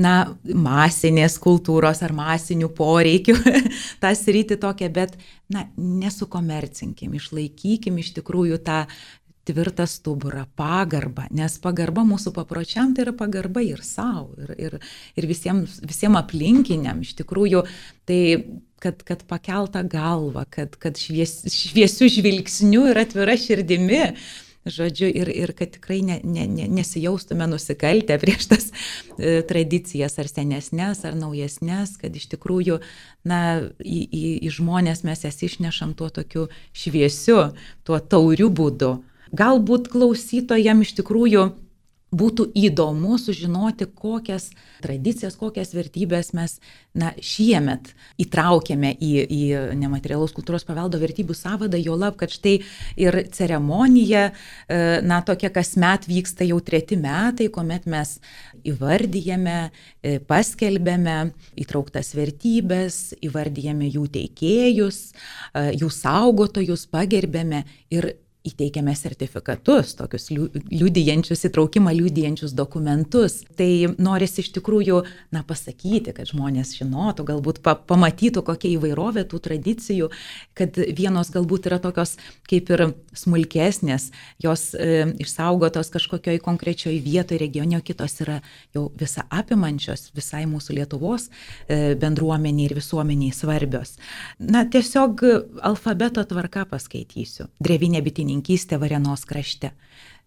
na, 0.01 0.15
masinės 0.45 1.37
kultūros 1.43 2.01
ar 2.05 2.15
masinių 2.17 2.71
poreikių 2.77 3.37
tą 4.03 4.15
sritį 4.17 4.61
tokią, 4.63 4.89
bet, 4.95 5.19
na, 5.53 5.67
nesukomercinkim, 5.77 7.19
išlaikykim 7.21 8.01
iš 8.01 8.15
tikrųjų 8.21 8.63
tą 8.65 8.85
tvirtą 9.45 9.85
stuburą, 9.87 10.47
pagarbą, 10.57 11.27
nes 11.37 11.59
pagarba 11.61 12.05
mūsų 12.09 12.33
papročiam 12.37 12.95
tai 12.97 13.05
yra 13.05 13.13
pagarba 13.17 13.61
ir 13.65 13.83
savo, 13.85 14.33
ir, 14.41 14.55
ir, 14.57 14.79
ir 15.21 15.27
visiems, 15.29 15.83
visiems 15.85 16.17
aplinkiniam. 16.23 17.03
Iš 17.05 17.13
tikrųjų, 17.21 17.65
tai 18.09 18.21
kad, 18.85 19.03
kad 19.09 19.25
pakeltą 19.29 19.83
galvą, 19.89 20.45
kad, 20.53 20.77
kad 20.81 21.01
švies, 21.01 21.41
šviesių 21.51 22.11
žvilgsnių 22.19 22.89
ir 22.93 23.05
atvira 23.07 23.37
širdimi. 23.41 24.03
Žodžiu, 24.65 25.11
ir, 25.13 25.29
ir 25.29 25.51
kad 25.53 25.75
tikrai 25.75 25.99
ne, 26.01 26.15
ne, 26.25 26.47
ne, 26.49 26.65
nesijaustume 26.73 27.45
nusikaltę 27.51 28.17
prieš 28.23 28.47
tas 28.49 28.71
e, 29.19 29.43
tradicijas, 29.45 30.17
ar 30.23 30.31
senesnės, 30.31 31.03
ar 31.05 31.19
naujesnės, 31.21 31.99
kad 32.01 32.17
iš 32.17 32.31
tikrųjų, 32.33 32.79
na, 33.29 33.41
į, 33.85 33.99
į, 34.09 34.23
į 34.49 34.53
žmonės 34.57 35.05
mes 35.05 35.27
jas 35.27 35.37
išnešam 35.45 35.93
tuo 35.99 36.09
tokiu 36.09 36.47
šviesiu, 36.73 37.51
tuo 37.85 38.01
tauriu 38.01 38.49
būdu. 38.49 38.95
Galbūt 39.37 39.93
klausytojam 39.93 40.81
iš 40.81 40.97
tikrųjų 41.03 41.51
būtų 42.15 42.49
įdomu 42.57 43.19
sužinoti, 43.21 43.89
kokias 43.95 44.51
tradicijas, 44.85 45.37
kokias 45.41 45.75
vertybės 45.75 46.33
mes 46.37 46.57
na, 46.95 47.13
šiemet 47.19 47.93
įtraukėme 48.23 48.93
į, 48.95 49.13
į 49.25 49.43
nematerialaus 49.81 50.35
kultūros 50.37 50.67
paveldo 50.67 51.01
vertybių 51.03 51.37
savadą, 51.37 51.81
jo 51.81 51.97
lab, 51.99 52.19
kad 52.21 52.33
štai 52.33 52.57
ir 53.01 53.21
ceremonija, 53.35 54.29
e, 54.31 54.81
na, 55.05 55.21
tokia 55.27 55.51
kasmet 55.55 56.09
vyksta 56.11 56.47
jau 56.47 56.61
treti 56.65 56.99
metai, 57.01 57.51
kuomet 57.53 57.89
mes 57.91 58.17
įvardyjame, 58.65 59.59
e, 60.03 60.19
paskelbėme 60.25 61.19
įtrauktas 61.61 62.15
vertybės, 62.17 63.01
įvardyjame 63.25 63.91
jų 63.91 64.07
teikėjus, 64.19 65.01
e, 65.11 65.71
jų 65.81 65.91
saugotojus, 65.93 66.87
pagerbėme 66.93 67.65
ir 67.95 68.15
įteikiame 68.45 68.93
sertifikatus, 68.93 69.95
tokius 69.97 70.29
liudijančius, 70.29 71.47
įtraukimą 71.49 71.95
liudijančius 71.97 72.53
dokumentus. 72.53 73.39
Tai 73.57 73.69
norisi 73.97 74.43
iš 74.43 74.51
tikrųjų, 74.59 74.99
na, 75.33 75.41
pasakyti, 75.49 76.13
kad 76.13 76.29
žmonės 76.29 76.75
žinotų, 76.77 77.25
galbūt 77.31 77.63
pa 77.65 77.73
pamatytų, 77.89 78.43
kokia 78.45 78.75
įvairovė 78.75 79.25
tų 79.31 79.41
tradicijų, 79.47 80.11
kad 80.59 80.77
vienos 80.77 81.33
galbūt 81.33 81.71
yra 81.71 81.79
tokios 81.81 82.19
kaip 82.51 82.69
ir 82.75 82.85
smulkesnės, 83.17 84.11
jos 84.45 84.67
e, 84.77 85.07
išsaugotos 85.25 85.89
kažkokioj 85.95 86.43
konkrečioj 86.45 86.99
vietoje, 87.01 87.41
regione, 87.41 87.81
o 87.81 87.87
kitos 87.87 88.19
yra 88.27 88.43
jau 88.77 88.91
visą 89.01 89.25
apimančios, 89.33 90.11
visai 90.13 90.45
mūsų 90.51 90.77
Lietuvos 90.83 91.31
e, 91.31 91.95
bendruomeniai 91.97 92.69
ir 92.69 92.77
visuomeniai 92.77 93.33
svarbios. 93.33 93.97
Na, 94.37 94.67
tiesiog 94.69 95.25
alfabeto 95.65 96.29
tvarka 96.29 96.69
paskaitysiu. 96.69 97.49
Drevinė 97.65 98.05
bitinė 98.05 98.34
bitininkystė 98.35 98.79
Varenos 98.79 99.25
krašte. 99.25 99.73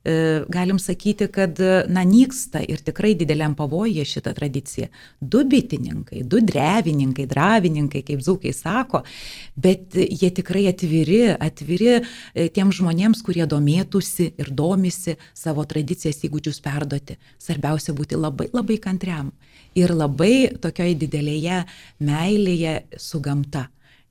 E, 0.05 0.45
galim 0.47 0.77
sakyti, 0.79 1.27
kad 1.27 1.59
na, 1.89 2.03
nyksta 2.05 2.61
ir 2.63 2.79
tikrai 2.79 3.15
dideliam 3.15 3.55
pavojuje 3.55 4.05
šitą 4.05 4.33
tradiciją. 4.33 4.87
Du 5.19 5.43
bitininkai, 5.43 6.23
du 6.23 6.39
drevininkai, 6.39 7.25
dravininkai, 7.27 8.03
kaip 8.03 8.21
zaukai 8.21 8.53
sako, 8.53 9.03
bet 9.55 9.95
jie 9.95 10.29
tikrai 10.31 10.67
atviri, 10.69 11.35
atviri 11.35 11.97
e, 11.99 12.47
tiem 12.49 12.71
žmonėms, 12.71 13.23
kurie 13.25 13.45
domėtųsi 13.45 14.33
ir 14.37 14.51
domisi 14.51 15.17
savo 15.33 15.65
tradicijas 15.65 16.23
įgūdžius 16.23 16.61
perduoti. 16.63 17.17
Svarbiausia 17.37 17.93
būti 17.93 18.15
labai, 18.15 18.47
labai 18.53 18.77
kantriam 18.79 19.33
ir 19.75 19.91
labai 19.91 20.53
tokioj 20.61 20.95
didelėje 20.95 21.65
meilėje 21.99 22.83
su 22.97 23.19
gamta. 23.19 23.67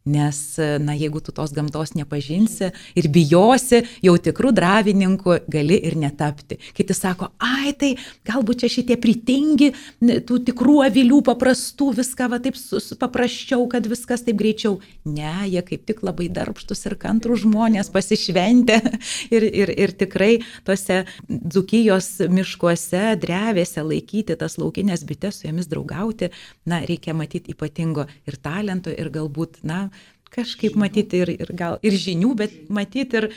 Nes, 0.07 0.39
na, 0.81 0.95
jeigu 0.95 1.19
tu 1.21 1.33
tos 1.35 1.51
gamtos 1.51 1.97
nepažinsi 1.99 2.71
ir 2.95 3.09
bijosi, 3.11 3.81
jau 4.07 4.15
tikrų 4.23 4.53
dravininkų 4.55 5.41
gali 5.51 5.81
ir 5.89 5.97
netapti. 5.99 6.61
Kiti 6.77 6.95
sako, 6.95 7.33
ai, 7.43 7.73
tai 7.75 7.97
galbūt 8.29 8.63
čia 8.63 8.71
šitie 8.71 8.97
pritingi, 9.03 9.73
tų 9.99 10.39
tikrų 10.47 10.77
avilių 10.87 11.19
paprastų, 11.27 11.91
viską 11.99 12.29
va 12.31 12.39
taip 12.45 12.55
paprasčiau, 13.01 13.65
kad 13.73 13.89
viskas 13.91 14.23
taip 14.27 14.39
greičiau. 14.39 14.79
Ne, 15.11 15.49
jie 15.51 15.65
kaip 15.67 15.83
tik 15.91 16.05
labai 16.07 16.29
darbštus 16.31 16.87
ir 16.87 16.97
kantrų 17.03 17.41
žmonės 17.43 17.91
pasišventę 17.95 18.79
ir, 19.35 19.49
ir, 19.49 19.75
ir 19.75 19.95
tikrai 19.99 20.31
tose 20.67 21.03
dzukijos 21.27 22.13
miškuose, 22.31 23.03
drevėse 23.27 23.83
laikyti 23.83 24.39
tas 24.39 24.55
laukinės 24.63 25.03
bites, 25.09 25.41
su 25.41 25.51
jomis 25.51 25.67
draugauti, 25.71 26.31
na, 26.69 26.85
reikia 26.87 27.15
matyti 27.19 27.57
ypatingo 27.57 28.07
ir 28.31 28.39
talento, 28.39 28.95
ir 28.95 29.11
galbūt, 29.11 29.65
na, 29.67 29.89
kažkaip 30.35 30.77
matyti 30.79 31.23
ir, 31.25 31.35
ir 31.37 31.53
gal 31.57 31.79
ir 31.87 31.97
žinių, 31.97 32.33
bet 32.39 32.57
matyti 32.73 33.23
ir 33.23 33.31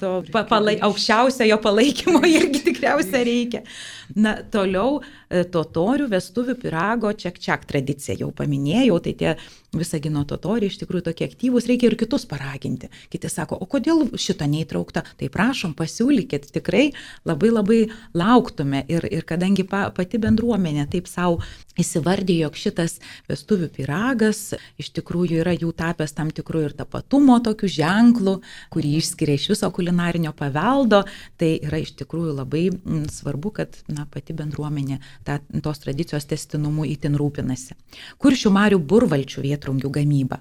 to 0.00 0.10
pa, 0.32 0.42
palai, 0.48 0.76
aukščiausiojo 0.84 1.58
palaikymo 1.62 2.20
irgi 2.38 2.62
tikriausiai 2.66 3.24
reikia. 3.28 3.62
Na, 4.18 4.34
toliau 4.52 4.98
e, 5.00 5.44
totorių 5.52 6.08
vestuvių 6.12 6.56
pirago 6.60 7.12
čiak 7.16 7.38
čiak 7.40 7.64
tradicija 7.68 8.18
jau 8.18 8.30
paminėjau, 8.34 8.98
tai 9.04 9.14
tie 9.20 9.34
Visagino 9.76 10.22
totoriai 10.24 10.70
iš 10.72 10.78
tikrųjų 10.80 11.04
tokie 11.10 11.26
aktyvūs, 11.28 11.66
reikia 11.68 11.90
ir 11.90 11.96
kitus 12.00 12.22
paraginti. 12.28 12.88
Kiti 13.12 13.28
sako, 13.28 13.58
o 13.60 13.66
kodėl 13.68 14.06
šito 14.16 14.46
neįtraukta? 14.48 15.02
Tai 15.20 15.28
prašom, 15.28 15.74
pasiūlykit, 15.76 16.46
tikrai 16.54 16.86
labai 17.28 17.50
labai 17.52 17.80
lauktume. 18.16 18.86
Ir, 18.88 19.04
ir 19.12 19.26
kadangi 19.28 19.66
pa, 19.68 19.90
pati 19.92 20.20
bendruomenė 20.24 20.86
taip 20.88 21.10
savo 21.10 21.42
įsivardė, 21.78 22.38
jog 22.44 22.56
šitas 22.58 22.96
vestuvių 23.28 23.68
piragas 23.76 24.54
iš 24.80 24.90
tikrųjų 24.98 25.42
yra 25.44 25.54
jų 25.54 25.74
tapęs 25.78 26.16
tam 26.16 26.32
tikrų 26.34 26.64
ir 26.70 26.76
tapatumo 26.78 27.38
tokių 27.44 27.70
ženklų, 27.76 28.38
kurį 28.74 28.94
išskiria 29.02 29.38
iš 29.38 29.50
viso 29.54 29.70
kulinarinio 29.74 30.32
paveldo, 30.36 31.04
tai 31.38 31.54
yra 31.60 31.82
iš 31.84 31.94
tikrųjų 32.00 32.34
labai 32.40 32.64
svarbu, 33.12 33.54
kad 33.60 33.78
na, 33.92 34.08
pati 34.10 34.34
bendruomenė 34.34 34.98
ta, 35.28 35.38
tos 35.62 35.84
tradicijos 35.84 36.26
testinumu 36.26 36.88
įtin 36.88 37.18
rūpinasi. 37.20 37.76
Kuršių 38.18 38.54
marių 38.54 38.82
burvalčių 38.82 39.44
vieta 39.44 39.68
vėtrungių 39.68 39.90
gamybą. 39.90 40.38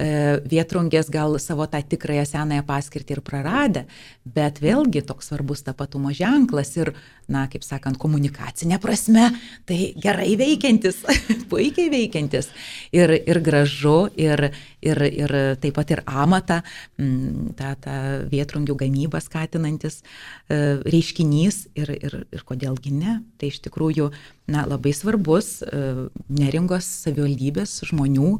E, 0.00 0.40
vietrungės 0.48 1.10
gal 1.10 1.38
savo 1.38 1.66
tą 1.66 1.80
tikrąją 1.82 2.24
senąją 2.24 2.64
paskirtį 2.64 3.16
ir 3.16 3.20
praradę, 3.22 3.84
bet 4.24 4.60
vėlgi 4.62 5.02
toks 5.04 5.28
svarbus 5.28 5.62
tapatumo 5.62 6.12
ženklas 6.12 6.76
ir, 6.76 6.94
na, 7.30 7.46
kaip 7.50 7.64
sakant, 7.64 7.98
komunikacinė 8.00 8.80
prasme, 8.82 9.28
tai 9.68 9.92
gerai 10.00 10.34
veikiantis, 10.40 11.00
puikiai 11.50 11.90
veikiantis 11.92 12.50
ir, 12.96 13.12
ir 13.14 13.40
gražu, 13.44 14.10
ir, 14.18 14.50
ir, 14.82 15.02
ir 15.06 15.34
taip 15.62 15.76
pat 15.78 15.94
ir 15.94 16.02
amatą, 16.06 16.60
mm, 16.98 17.54
tą, 17.58 17.74
tą 17.84 17.96
vietrungių 18.32 18.76
gamybą 18.82 19.22
skatinantis 19.22 20.00
e, 20.00 20.80
reiškinys 20.90 21.62
ir, 21.78 21.94
ir, 21.94 22.18
ir 22.34 22.44
kodėlgi 22.48 22.94
ne. 22.96 23.20
Tai 23.40 23.52
iš 23.52 23.60
tikrųjų 23.66 24.10
na, 24.50 24.66
labai 24.68 24.92
svarbus 24.96 25.60
e, 25.62 26.08
neringos 26.28 26.88
savivaldybės 27.06 27.78
žmonių, 27.90 28.34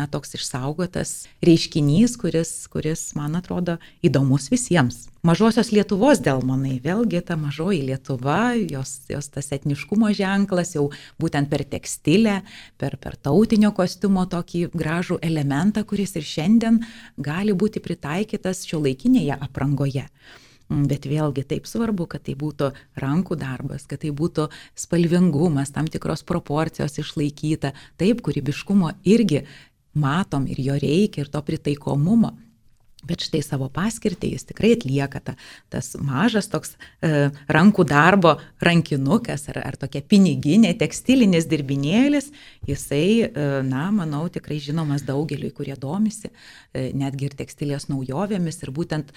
na, 0.00 0.10
toks 0.10 0.36
išsaugotas 0.40 1.14
reiškinys, 1.46 2.18
kuris, 2.20 2.54
kuris, 2.72 3.10
man 3.18 3.38
atrodo, 3.38 3.78
įdomus 4.04 4.50
visiems. 4.52 5.11
Mažosios 5.22 5.68
Lietuvos 5.70 6.18
delmonai, 6.18 6.80
vėlgi 6.82 7.20
ta 7.22 7.36
mažoji 7.38 7.84
Lietuva, 7.86 8.56
jos, 8.58 9.04
jos 9.06 9.28
tas 9.30 9.52
etniškumo 9.54 10.08
ženklas 10.18 10.74
jau 10.74 10.88
būtent 11.22 11.46
per 11.46 11.62
tekstilę, 11.62 12.40
per, 12.74 12.96
per 12.98 13.14
tautinio 13.14 13.70
kostiumo 13.76 14.24
tokį 14.26 14.64
gražų 14.74 15.20
elementą, 15.22 15.84
kuris 15.86 16.16
ir 16.18 16.26
šiandien 16.26 16.82
gali 17.14 17.54
būti 17.54 17.78
pritaikytas 17.86 18.64
šio 18.66 18.82
laikinėje 18.82 19.38
aprangoje. 19.46 20.08
Bet 20.90 21.06
vėlgi 21.06 21.46
taip 21.54 21.70
svarbu, 21.70 22.10
kad 22.10 22.26
tai 22.26 22.34
būtų 22.42 22.74
rankų 22.98 23.38
darbas, 23.38 23.86
kad 23.86 24.02
tai 24.02 24.10
būtų 24.10 24.50
spalvingumas, 24.74 25.70
tam 25.70 25.86
tikros 25.86 26.26
proporcijos 26.26 26.98
išlaikyta. 26.98 27.76
Taip, 27.94 28.26
kūrybiškumo 28.26 28.96
irgi 29.06 29.44
matom 29.94 30.50
ir 30.50 30.66
jo 30.66 30.82
reikia, 30.82 31.22
ir 31.22 31.30
to 31.30 31.46
pritaikomumo. 31.46 32.34
Bet 33.02 33.24
štai 33.26 33.40
savo 33.42 33.66
paskirtį 33.72 34.32
jis 34.36 34.46
tikrai 34.46 34.72
atlieka 34.76 35.20
ta, 35.26 35.34
tas 35.72 35.92
mažas 35.98 36.46
toks 36.52 36.76
e, 37.02 37.30
rankų 37.50 37.86
darbo 37.90 38.36
rankinukas 38.62 39.48
ar, 39.50 39.58
ar 39.66 39.78
tokia 39.80 40.04
piniginė 40.06 40.70
tekstilinis 40.78 41.48
dirbinėlis, 41.50 42.30
jisai, 42.68 43.06
e, 43.26 43.46
na, 43.66 43.88
manau, 43.94 44.28
tikrai 44.30 44.60
žinomas 44.62 45.02
daugeliui, 45.08 45.50
kurie 45.56 45.74
domisi 45.74 46.30
e, 46.30 46.92
netgi 46.94 47.30
ir 47.30 47.38
tekstilės 47.42 47.88
naujovėmis 47.90 48.62
ir 48.62 48.74
būtent 48.76 49.10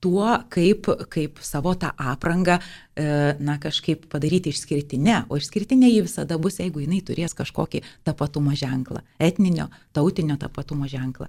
tuo, 0.00 0.30
kaip, 0.48 0.86
kaip 1.10 1.40
savo 1.42 1.74
tą 1.78 1.90
aprangą, 1.98 2.58
na, 2.98 3.58
kažkaip 3.62 4.06
padaryti 4.10 4.50
išskirtinę. 4.50 5.24
O 5.30 5.38
išskirtinė 5.38 5.90
ji 5.92 6.04
visada 6.06 6.38
bus, 6.38 6.58
jeigu 6.62 6.82
jinai 6.82 7.00
turės 7.06 7.36
kažkokį 7.38 7.82
tapatumo 8.08 8.56
ženklą, 8.58 9.04
etninio, 9.22 9.68
tautinio 9.96 10.38
tapatumo 10.40 10.88
ženklą. 10.90 11.28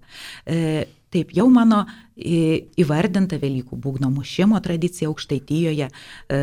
E, 0.49 0.88
Taip, 1.09 1.32
jau 1.34 1.47
mano 1.49 1.88
įvardinta 2.20 3.39
Velykų 3.41 3.78
būgno 3.82 4.09
mušimo 4.13 4.59
tradicija 4.61 5.07
aukštaitijoje, 5.09 5.88
e, 5.89 6.39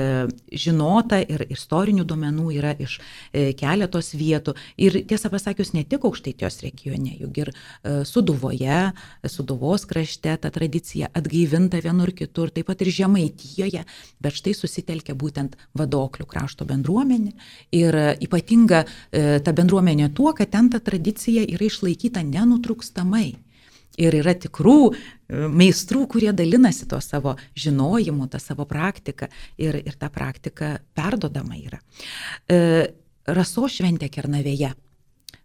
žinota 0.51 1.20
ir 1.22 1.45
istorinių 1.53 2.07
duomenų 2.09 2.47
yra 2.57 2.72
iš 2.81 2.97
e, 2.99 3.53
keletos 3.55 4.14
vietų. 4.16 4.57
Ir 4.81 5.03
tiesą 5.07 5.31
pasakius, 5.31 5.70
ne 5.77 5.85
tik 5.85 6.07
aukštaitijos 6.09 6.59
regione, 6.64 7.12
juk 7.20 7.39
ir 7.45 7.53
e, 7.53 8.01
Suduvoje, 8.09 8.81
Suduvos 9.29 9.85
krašte 9.87 10.35
ta 10.41 10.51
tradicija 10.51 11.12
atgaivinta 11.14 11.83
vienur 11.85 12.11
kitur, 12.16 12.51
taip 12.51 12.66
pat 12.72 12.83
ir 12.83 12.91
Žemaitijoje, 12.97 13.85
bet 14.18 14.41
štai 14.41 14.57
susitelkia 14.57 15.14
būtent 15.17 15.57
vadoklių 15.79 16.29
krašto 16.31 16.69
bendruomenė. 16.69 17.33
Ir 17.77 17.99
ypatinga 18.23 18.85
ta 19.11 19.57
bendruomenė 19.57 20.12
tuo, 20.14 20.33
kad 20.37 20.53
ten 20.53 20.71
ta 20.71 20.81
tradicija 20.85 21.45
yra 21.49 21.67
išlaikyta 21.67 22.23
nenutrūkstamai. 22.27 23.27
Ir 23.97 24.17
yra 24.19 24.35
tikrų 24.37 24.79
e, 24.93 24.97
meistrų, 25.49 26.05
kurie 26.12 26.33
dalinasi 26.37 26.89
to 26.91 26.99
savo 27.01 27.37
žinojimu, 27.57 28.29
tą 28.33 28.41
savo 28.43 28.67
praktiką 28.69 29.31
ir, 29.61 29.79
ir 29.81 29.97
ta 29.97 30.11
praktika 30.12 30.77
perdodama 30.97 31.57
yra. 31.57 31.81
E, 32.49 32.59
raso 33.27 33.69
šventė 33.73 34.11
Kernavėje. 34.12 34.75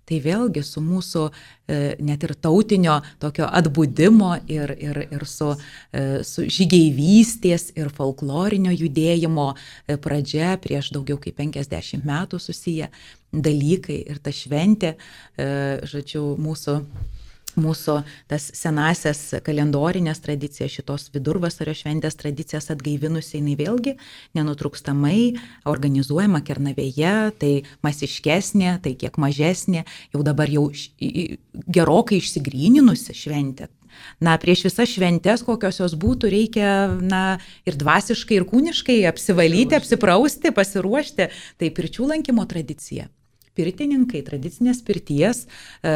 Tai 0.09 0.17
vėlgi 0.23 0.63
su 0.65 0.81
mūsų 0.83 1.23
e, 1.29 1.77
net 2.03 2.23
ir 2.25 2.33
tautinio 2.41 2.97
tokio 3.21 3.47
atbūdimo 3.47 4.33
ir, 4.51 4.73
ir, 4.81 4.99
ir 5.13 5.25
su, 5.29 5.51
e, 5.93 6.03
su 6.27 6.47
žygeivystės 6.49 7.69
ir 7.77 7.91
folklorinio 7.95 8.73
judėjimo 8.73 9.51
e, 9.53 9.97
pradžia 10.01 10.55
prieš 10.63 10.91
daugiau 10.97 11.21
kaip 11.21 11.37
50 11.39 12.05
metų 12.07 12.41
susiję 12.41 12.89
dalykai 13.31 14.01
ir 14.11 14.17
ta 14.19 14.33
šventė, 14.35 14.97
žodžiu, 15.87 16.33
mūsų 16.35 16.73
mūsų 17.59 17.97
tas 18.31 18.47
senasias 18.57 19.19
kalendorinės 19.45 20.21
tradicijas, 20.23 20.73
šitos 20.77 21.09
vidurvasario 21.13 21.75
šventės 21.77 22.17
tradicijas 22.19 22.71
atgaivinusi, 22.73 23.37
jinai 23.39 23.57
vėlgi 23.59 23.95
nenutrūkstamai 24.37 25.19
organizuojama 25.69 26.43
Kernavėje, 26.47 27.15
tai 27.41 27.51
masiškesnė, 27.85 28.77
tai 28.83 28.95
kiek 28.99 29.19
mažesnė, 29.21 29.85
jau 30.15 30.23
dabar 30.25 30.51
jau 30.51 30.69
gerokai 31.67 32.21
išsigryninusi 32.21 33.15
šventė. 33.17 33.71
Na, 34.23 34.37
prieš 34.41 34.65
visas 34.69 34.89
šventės, 34.93 35.43
kokios 35.45 35.81
jos 35.81 35.95
būtų, 35.99 36.31
reikia, 36.31 36.69
na, 37.03 37.39
ir 37.67 37.75
dvasiškai, 37.79 38.39
ir 38.39 38.47
kūniškai 38.49 39.01
apsivalyti, 39.09 39.77
apsiprausti, 39.77 40.53
pasiruošti. 40.55 41.27
Tai 41.59 41.73
pirčių 41.75 42.13
lankymo 42.13 42.47
tradicija 42.49 43.09
pirtininkai, 43.57 44.21
tradicinės 44.25 44.81
pirties, 44.85 45.43
e, 45.83 45.93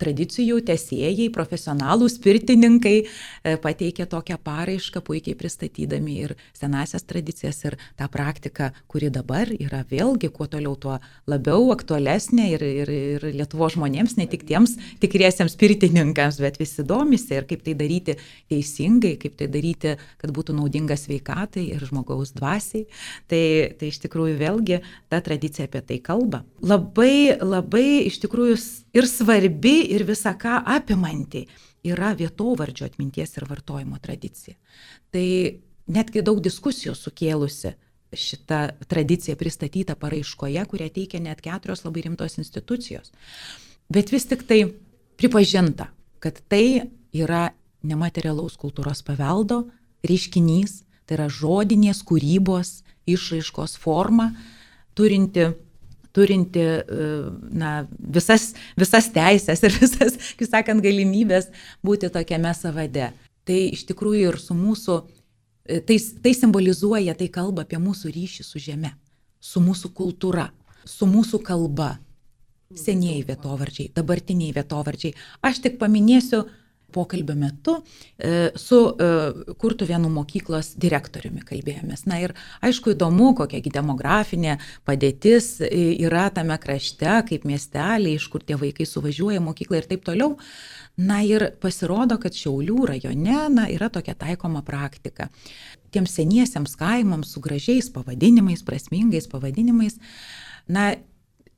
tradicijų 0.00 0.60
tesėjai, 0.66 1.28
profesionalūs 1.34 2.16
pirtininkai 2.24 2.94
e, 3.04 3.56
pateikė 3.60 4.06
tokią 4.10 4.38
paraišką, 4.44 5.02
puikiai 5.04 5.36
pristatydami 5.38 6.16
ir 6.24 6.36
senasias 6.56 7.04
tradicijas, 7.08 7.60
ir 7.68 7.76
tą 7.98 8.08
praktiką, 8.12 8.70
kuri 8.90 9.10
dabar 9.12 9.50
yra 9.52 9.84
vėlgi 9.90 10.30
kuo 10.34 10.48
toliau, 10.50 10.74
tuo 10.80 10.98
labiau 11.30 11.70
aktualesnė 11.74 12.48
ir, 12.54 12.64
ir, 12.64 12.94
ir 12.94 13.28
Lietuvo 13.34 13.68
žmonėms, 13.72 14.16
ne 14.18 14.28
tik 14.30 14.46
tiems 14.48 14.76
tikriesiems 15.02 15.56
pirtininkams, 15.60 16.40
bet 16.42 16.58
visi 16.60 16.84
domisi 16.86 17.36
ir 17.36 17.48
kaip 17.50 17.64
tai 17.66 17.76
daryti 17.78 18.16
teisingai, 18.52 19.16
kaip 19.20 19.36
tai 19.40 19.50
daryti, 19.52 19.96
kad 20.20 20.32
būtų 20.34 20.56
naudinga 20.56 20.96
sveikatai 20.98 21.66
ir 21.74 21.84
žmogaus 21.84 22.34
dvasiai. 22.36 22.86
Tai, 23.30 23.44
tai 23.78 23.90
iš 23.90 24.00
tikrųjų 24.04 24.38
vėlgi 24.40 24.80
ta 25.12 25.20
tradicija 25.24 25.68
apie 25.68 25.82
tai 25.84 26.00
kalba. 26.04 26.44
Labai 26.64 26.93
labai, 26.94 27.38
labai 27.40 28.06
iš 28.06 28.20
tikrųjų 28.22 28.56
ir 28.94 29.06
svarbi, 29.06 29.90
ir 29.90 30.04
visą 30.06 30.34
ką 30.38 30.62
apimanti 30.64 31.46
yra 31.84 32.14
vietovardžio 32.14 32.86
atminties 32.86 33.36
ir 33.36 33.44
vartojimo 33.48 33.98
tradicija. 34.00 34.54
Tai 35.10 35.60
netgi 35.86 36.22
daug 36.22 36.40
diskusijų 36.40 36.94
sukėlusi 36.94 37.74
šita 38.14 38.76
tradicija 38.86 39.36
pristatyta 39.36 39.96
paraiškoje, 39.96 40.64
kurią 40.66 40.88
teikia 40.94 41.20
net 41.20 41.40
keturios 41.42 41.84
labai 41.84 42.02
rimtos 42.06 42.38
institucijos. 42.38 43.12
Bet 43.90 44.12
vis 44.12 44.26
tik 44.26 44.46
tai 44.46 44.72
pripažinta, 45.18 45.90
kad 46.20 46.40
tai 46.48 46.90
yra 47.12 47.52
nematerialaus 47.82 48.56
kultūros 48.56 49.02
paveldo 49.04 49.66
reiškinys, 50.06 50.84
tai 51.04 51.18
yra 51.18 51.28
žodinės 51.28 52.04
kūrybos 52.06 52.84
išraiškos 53.04 53.76
forma, 53.76 54.30
turinti 54.94 55.50
turinti 56.14 56.62
na, 57.50 57.74
visas, 57.98 58.52
visas 58.78 59.10
teisės 59.14 59.64
ir 59.66 59.76
visas, 59.82 60.18
kaip 60.38 60.50
sakant, 60.50 60.84
galimybės 60.84 61.50
būti 61.84 62.12
tokiame 62.14 62.54
savade. 62.56 63.10
Tai 63.44 63.58
iš 63.74 63.84
tikrųjų 63.90 64.32
ir 64.32 64.40
su 64.40 64.56
mūsų, 64.56 64.98
e, 65.68 65.80
tai, 65.84 65.98
tai 66.24 66.32
simbolizuoja, 66.36 67.16
tai 67.18 67.28
kalba 67.32 67.66
apie 67.66 67.80
mūsų 67.80 68.12
ryšį 68.14 68.46
su 68.46 68.62
žeme, 68.62 68.94
su 69.40 69.60
mūsų 69.60 69.92
kultūra, 69.96 70.48
su 70.88 71.08
mūsų 71.08 71.42
kalba. 71.44 71.94
Senieji 72.74 73.26
vietovardžiai, 73.28 73.90
dabartiniai 73.94 74.54
vietovardžiai. 74.56 75.12
Aš 75.46 75.60
tik 75.62 75.76
paminėsiu 75.78 76.40
pokalbio 76.94 77.34
metu 77.38 77.76
e, 77.82 78.50
su 78.60 78.78
e, 78.92 79.08
Kurtuvėnų 79.60 80.10
mokyklos 80.14 80.74
direktoriumi 80.80 81.42
kalbėjomės. 81.46 82.04
Na 82.10 82.20
ir 82.22 82.34
aišku 82.64 82.94
įdomu, 82.94 83.32
kokiagi 83.38 83.72
demografinė 83.74 84.58
padėtis 84.86 85.56
yra 85.64 86.28
tame 86.34 86.56
krašte, 86.62 87.18
kaip 87.28 87.46
miesteliai, 87.48 88.16
iš 88.18 88.28
kur 88.32 88.44
tie 88.46 88.58
vaikai 88.60 88.86
suvažiuoja 88.88 89.42
mokyklą 89.44 89.82
ir 89.82 89.90
taip 89.90 90.06
toliau. 90.06 90.34
Na 90.96 91.22
ir 91.26 91.48
pasirodo, 91.62 92.20
kad 92.22 92.36
Šiaulių 92.38 92.84
rajone 92.92 93.40
na, 93.50 93.66
yra 93.72 93.90
tokia 93.90 94.14
taikoma 94.18 94.62
praktika. 94.66 95.26
Tiems 95.94 96.14
seniesiems 96.14 96.76
kaimams 96.78 97.34
su 97.34 97.42
gražiais 97.42 97.90
pavadinimais, 97.94 98.62
prasmingais 98.66 99.26
pavadinimais, 99.30 99.98
na, 100.70 100.92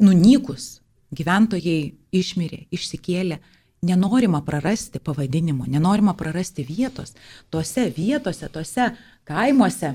nunykus 0.00 0.80
gyventojai 1.16 1.94
išmirė, 2.16 2.66
išsikėlė, 2.74 3.38
nenorima 3.86 4.42
prarasti 4.46 5.00
pavadinimo, 5.02 5.66
nenorima 5.70 6.14
prarasti 6.18 6.66
vietos. 6.66 7.14
Tuose 7.50 7.88
vietose, 7.96 8.48
tuose 8.52 8.90
kaimuose 9.28 9.94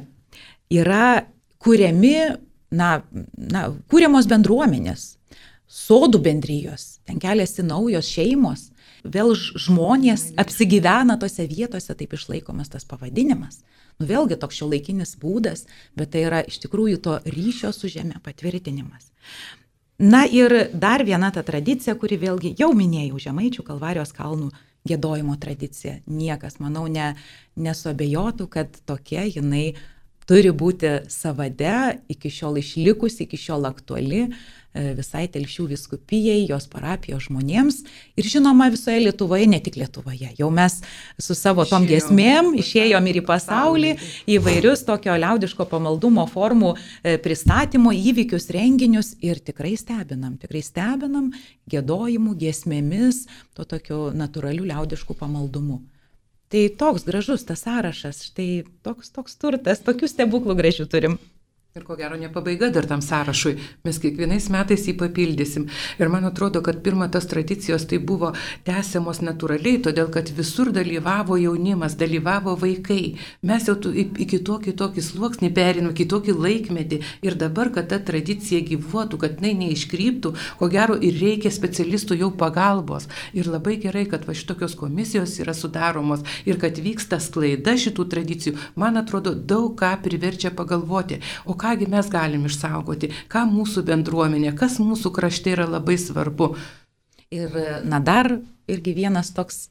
yra 0.71 1.25
kuriami, 1.61 2.15
na, 2.71 2.91
na, 3.37 3.65
kūriamos 3.91 4.29
bendruomenės, 4.31 5.15
sodų 5.71 6.21
bendrijos, 6.23 6.99
ten 7.07 7.19
keliasi 7.21 7.63
naujos 7.67 8.09
šeimos, 8.11 8.69
vėl 9.03 9.33
žmonės 9.35 10.31
apsigyvena 10.41 11.17
tose 11.21 11.45
vietose, 11.49 11.95
taip 11.97 12.15
išlaikomas 12.17 12.71
tas 12.73 12.85
pavadinimas. 12.87 13.61
Nu 13.99 14.07
vėlgi 14.09 14.37
toks 14.41 14.57
šio 14.57 14.69
laikinis 14.71 15.15
būdas, 15.21 15.67
bet 15.97 16.13
tai 16.13 16.25
yra 16.25 16.41
iš 16.47 16.61
tikrųjų 16.63 17.01
to 17.05 17.17
ryšio 17.27 17.69
su 17.75 17.89
žemė 17.91 18.21
patvirtinimas. 18.25 19.11
Na 20.01 20.23
ir 20.25 20.71
dar 20.73 21.03
viena 21.05 21.29
ta 21.29 21.43
tradicija, 21.45 21.93
kuri 21.93 22.17
vėlgi 22.17 22.55
jau 22.57 22.71
minėjau, 22.73 23.19
Žemaičių 23.21 23.65
Kalvarijos 23.67 24.09
kalnų 24.17 24.47
gėdojimo 24.89 25.35
tradicija. 25.37 25.99
Niekas, 26.09 26.57
manau, 26.57 26.87
ne, 26.89 27.11
nesuabejotų, 27.53 28.47
kad 28.49 28.79
tokia 28.89 29.27
jinai 29.29 29.75
turi 30.25 30.49
būti 30.57 31.03
savade, 31.11 32.01
iki 32.09 32.31
šiol 32.33 32.57
išlikusi, 32.63 33.27
iki 33.27 33.37
šiol 33.37 33.69
aktuali. 33.69 34.23
E, 34.25 34.60
visai 34.73 35.25
telšių 35.31 35.65
viskupijai, 35.73 36.45
jos 36.47 36.67
parapijos 36.71 37.25
žmonėms 37.27 37.81
ir 38.15 38.29
žinoma 38.31 38.69
visoje 38.71 39.01
Lietuvoje, 39.03 39.47
ne 39.51 39.59
tik 39.63 39.75
Lietuvoje. 39.81 40.31
Jau 40.39 40.49
mes 40.53 40.77
su 41.19 41.35
savo 41.35 41.65
tom 41.67 41.87
giesmėm 41.89 42.53
išėjom 42.61 43.09
ir 43.11 43.19
į 43.19 43.25
pasaulį, 43.27 43.93
į 44.31 44.39
vairius 44.45 44.85
tokio 44.87 45.17
liaudiško 45.19 45.67
pamaldumo 45.71 46.25
formų 46.31 46.73
e, 46.77 47.17
pristatymo 47.21 47.91
įvykius, 47.91 48.47
renginius 48.55 49.15
ir 49.19 49.43
tikrai 49.43 49.75
stebinam, 49.79 50.37
tikrai 50.39 50.63
stebinam 50.63 51.31
gėdojimų, 51.71 52.35
giesmėmis, 52.39 53.25
to 53.57 53.67
tokiu 53.67 54.09
natūraliu 54.15 54.67
liaudišku 54.71 55.17
pamaldumu. 55.19 55.81
Tai 56.51 56.65
toks 56.75 57.05
gražus 57.07 57.45
tas 57.47 57.61
sąrašas, 57.63 58.25
štai 58.27 58.63
toks, 58.83 59.13
toks 59.15 59.37
turtas, 59.39 59.79
tokių 59.85 60.09
stebuklų 60.11 60.57
gražių 60.59 60.87
turim. 60.91 61.15
Ir 61.71 61.85
ko 61.87 61.95
gero 61.95 62.17
ne 62.19 62.27
pabaiga 62.27 62.67
dar 62.67 62.83
tam 62.83 62.99
sąrašui, 62.99 63.53
mes 63.87 63.97
kiekvienais 64.03 64.49
metais 64.51 64.81
jį 64.89 64.91
papildysim. 64.99 65.69
Ir 66.03 66.09
man 66.11 66.25
atrodo, 66.27 66.59
kad 66.59 66.81
pirma 66.83 67.05
tas 67.07 67.29
tradicijos 67.31 67.85
tai 67.87 67.95
buvo 68.09 68.33
tęsiamos 68.67 69.21
natūraliai, 69.23 69.79
todėl 69.85 70.09
kad 70.11 70.27
visur 70.35 70.73
dalyvavo 70.75 71.37
jaunimas, 71.39 71.95
dalyvavo 72.01 72.57
vaikai. 72.59 73.13
Mes 73.47 73.69
jau 73.69 73.77
į 73.87 74.27
kitokį 74.33 74.73
tokį 74.81 75.03
sluoksnį 75.05 75.51
perinam, 75.55 75.93
kitokį 75.95 76.35
laikmetį. 76.35 76.99
Ir 77.23 77.37
dabar, 77.39 77.71
kad 77.71 77.87
ta 77.93 78.01
tradicija 78.03 78.59
gyvuotų, 78.67 79.21
kad 79.23 79.39
jinai 79.39 79.53
neiškryptų, 79.61 80.33
ko 80.59 80.71
gero 80.75 80.99
ir 80.99 81.23
reikia 81.23 81.53
specialistų 81.55 82.19
jau 82.25 82.33
pagalbos. 82.43 83.07
Ir 83.31 83.47
labai 83.47 83.77
gerai, 83.79 84.03
kad 84.11 84.27
va 84.27 84.35
šitokios 84.35 84.75
komisijos 84.75 85.37
yra 85.39 85.55
sudaromos 85.55 86.27
ir 86.43 86.59
kad 86.59 86.83
vyksta 86.83 87.23
sklaida 87.23 87.79
šitų 87.79 88.09
tradicijų, 88.11 88.57
man 88.75 88.99
atrodo, 88.99 89.37
daug 89.39 89.79
ką 89.79 89.95
priverčia 90.03 90.51
pagalvoti. 90.51 91.23
O 91.47 91.60
kągi 91.61 91.87
mes 91.91 92.09
galim 92.11 92.47
išsaugoti, 92.49 93.11
ką 93.31 93.45
mūsų 93.49 93.85
bendruomenė, 93.87 94.55
kas 94.57 94.79
mūsų 94.81 95.13
krašte 95.15 95.53
yra 95.55 95.67
labai 95.69 95.97
svarbu. 96.01 96.55
Ir, 97.31 97.53
na, 97.87 98.01
dar 98.03 98.33
irgi 98.71 98.95
vienas 98.97 99.31
toks 99.35 99.69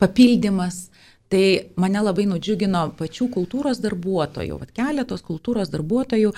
papildymas. 0.00 0.86
Tai 1.26 1.42
mane 1.74 1.98
labai 2.06 2.22
nudžiugino 2.30 2.84
pačių 2.94 3.26
kultūros 3.34 3.80
darbuotojų, 3.82 4.60
vat 4.60 4.70
keletos 4.76 5.24
kultūros 5.26 5.72
darbuotojų, 5.72 6.30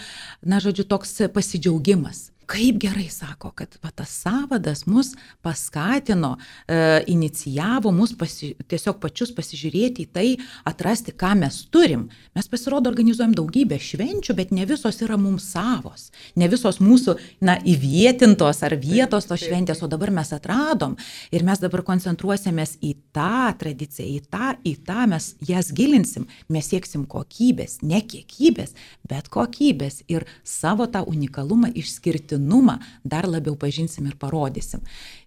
na, 0.48 0.62
žodžiu, 0.64 0.86
toks 0.88 1.12
pasidžiaugimas 1.34 2.30
kaip 2.48 2.78
gerai 2.80 3.08
sako, 3.12 3.50
kad 3.56 3.76
va, 3.82 3.90
tas 3.92 4.10
savadas 4.22 4.86
mus 4.88 5.12
paskatino, 5.44 6.36
e, 6.68 6.78
inicijavo 7.12 7.92
mus 7.92 8.14
pasi, 8.16 8.54
tiesiog 8.70 8.96
pačius 9.02 9.34
pasižiūrėti 9.36 10.06
į 10.06 10.10
tai, 10.14 10.26
atrasti, 10.68 11.12
ką 11.12 11.34
mes 11.42 11.60
turim. 11.72 12.06
Mes 12.36 12.48
pasirodo 12.48 12.88
organizuojam 12.88 13.34
daugybę 13.36 13.76
švenčių, 13.82 14.36
bet 14.38 14.54
ne 14.56 14.64
visos 14.68 15.00
yra 15.04 15.18
mums 15.20 15.50
savos, 15.52 16.08
ne 16.40 16.48
visos 16.48 16.80
mūsų, 16.80 17.18
na, 17.44 17.58
įvietintos 17.68 18.62
ar 18.64 18.76
vietos 18.80 19.28
tos 19.28 19.44
šventės, 19.44 19.84
o 19.84 19.90
dabar 19.90 20.12
mes 20.14 20.32
atradom. 20.32 20.96
Ir 21.34 21.44
mes 21.44 21.60
dabar 21.60 21.84
koncentruosimės 21.84 22.78
į 22.80 22.94
tą 23.16 23.52
tradiciją, 23.60 24.08
į 24.08 24.24
tą, 24.32 24.54
į 24.64 24.74
tą 24.88 25.04
mes 25.12 25.34
jas 25.44 25.68
gilinsim, 25.76 26.24
mes 26.48 26.72
sieksim 26.72 27.04
kokybės, 27.10 27.82
ne 27.84 28.00
kiekybės, 28.00 28.72
bet 29.08 29.28
kokybės 29.32 30.00
ir 30.08 30.24
savo 30.48 30.88
tą 30.88 31.04
unikalumą 31.08 31.74
išskirti 31.76 32.37
išskirtinumą 32.38 32.78
dar 33.04 33.26
labiau 33.26 33.56
pažinsim 33.56 34.06
ir 34.06 34.16
parodysim. 34.16 34.80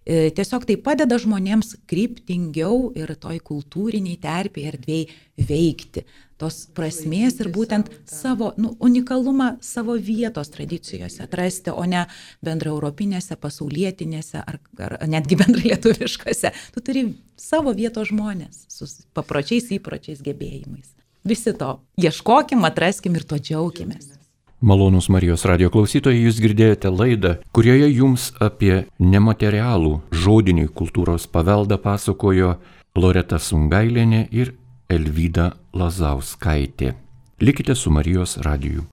E, 0.04 0.30
tiesiog 0.30 0.66
tai 0.66 0.76
padeda 0.76 1.18
žmonėms 1.18 1.76
kryptingiau 1.86 2.92
ir 2.94 3.14
toj 3.16 3.38
kultūriniai 3.40 4.18
terpiai 4.20 4.68
erdvėjai 4.72 5.08
veikti 5.48 6.04
tos 6.38 6.66
prasmės 6.74 7.38
ir 7.40 7.52
būtent 7.54 7.88
savo 8.04 8.52
nu, 8.56 8.76
unikalumą 8.80 9.58
savo 9.60 9.94
vietos 9.94 10.50
tradicijose 10.50 11.22
atrasti, 11.22 11.70
o 11.70 11.84
ne 11.84 12.06
bendra 12.42 12.70
europinėse, 12.70 13.36
pasaulietinėse 13.36 14.42
ar, 14.42 14.58
ar 14.78 14.96
netgi 15.06 15.36
bendra 15.40 15.62
lietuviškose. 15.62 16.52
Tu 16.74 16.80
turi 16.80 17.04
savo 17.36 17.72
vietos 17.72 18.10
žmonės 18.10 18.66
su 18.68 18.90
papročiais, 19.14 19.70
įpročiais, 19.70 20.22
gebėjimais. 20.22 20.96
Visi 21.22 21.54
to 21.54 21.76
ieškokim, 22.02 22.64
atraskim 22.66 23.14
ir 23.14 23.22
to 23.22 23.38
džiaugimės. 23.38 24.21
Malonus 24.62 25.08
Marijos 25.10 25.42
radio 25.42 25.72
klausytojai, 25.74 26.20
jūs 26.22 26.36
girdėjote 26.38 26.90
laidą, 26.94 27.32
kurioje 27.50 27.88
jums 27.90 28.28
apie 28.38 28.84
nematerialų 29.02 29.96
žodinį 30.14 30.68
kultūros 30.78 31.26
paveldą 31.26 31.80
pasakojo 31.82 32.52
Loreta 32.94 33.40
Sungailinė 33.42 34.28
ir 34.30 34.54
Elvyda 34.86 35.48
Lazauskaitė. 35.74 36.94
Likite 37.42 37.74
su 37.74 37.90
Marijos 37.90 38.36
radiju. 38.46 38.86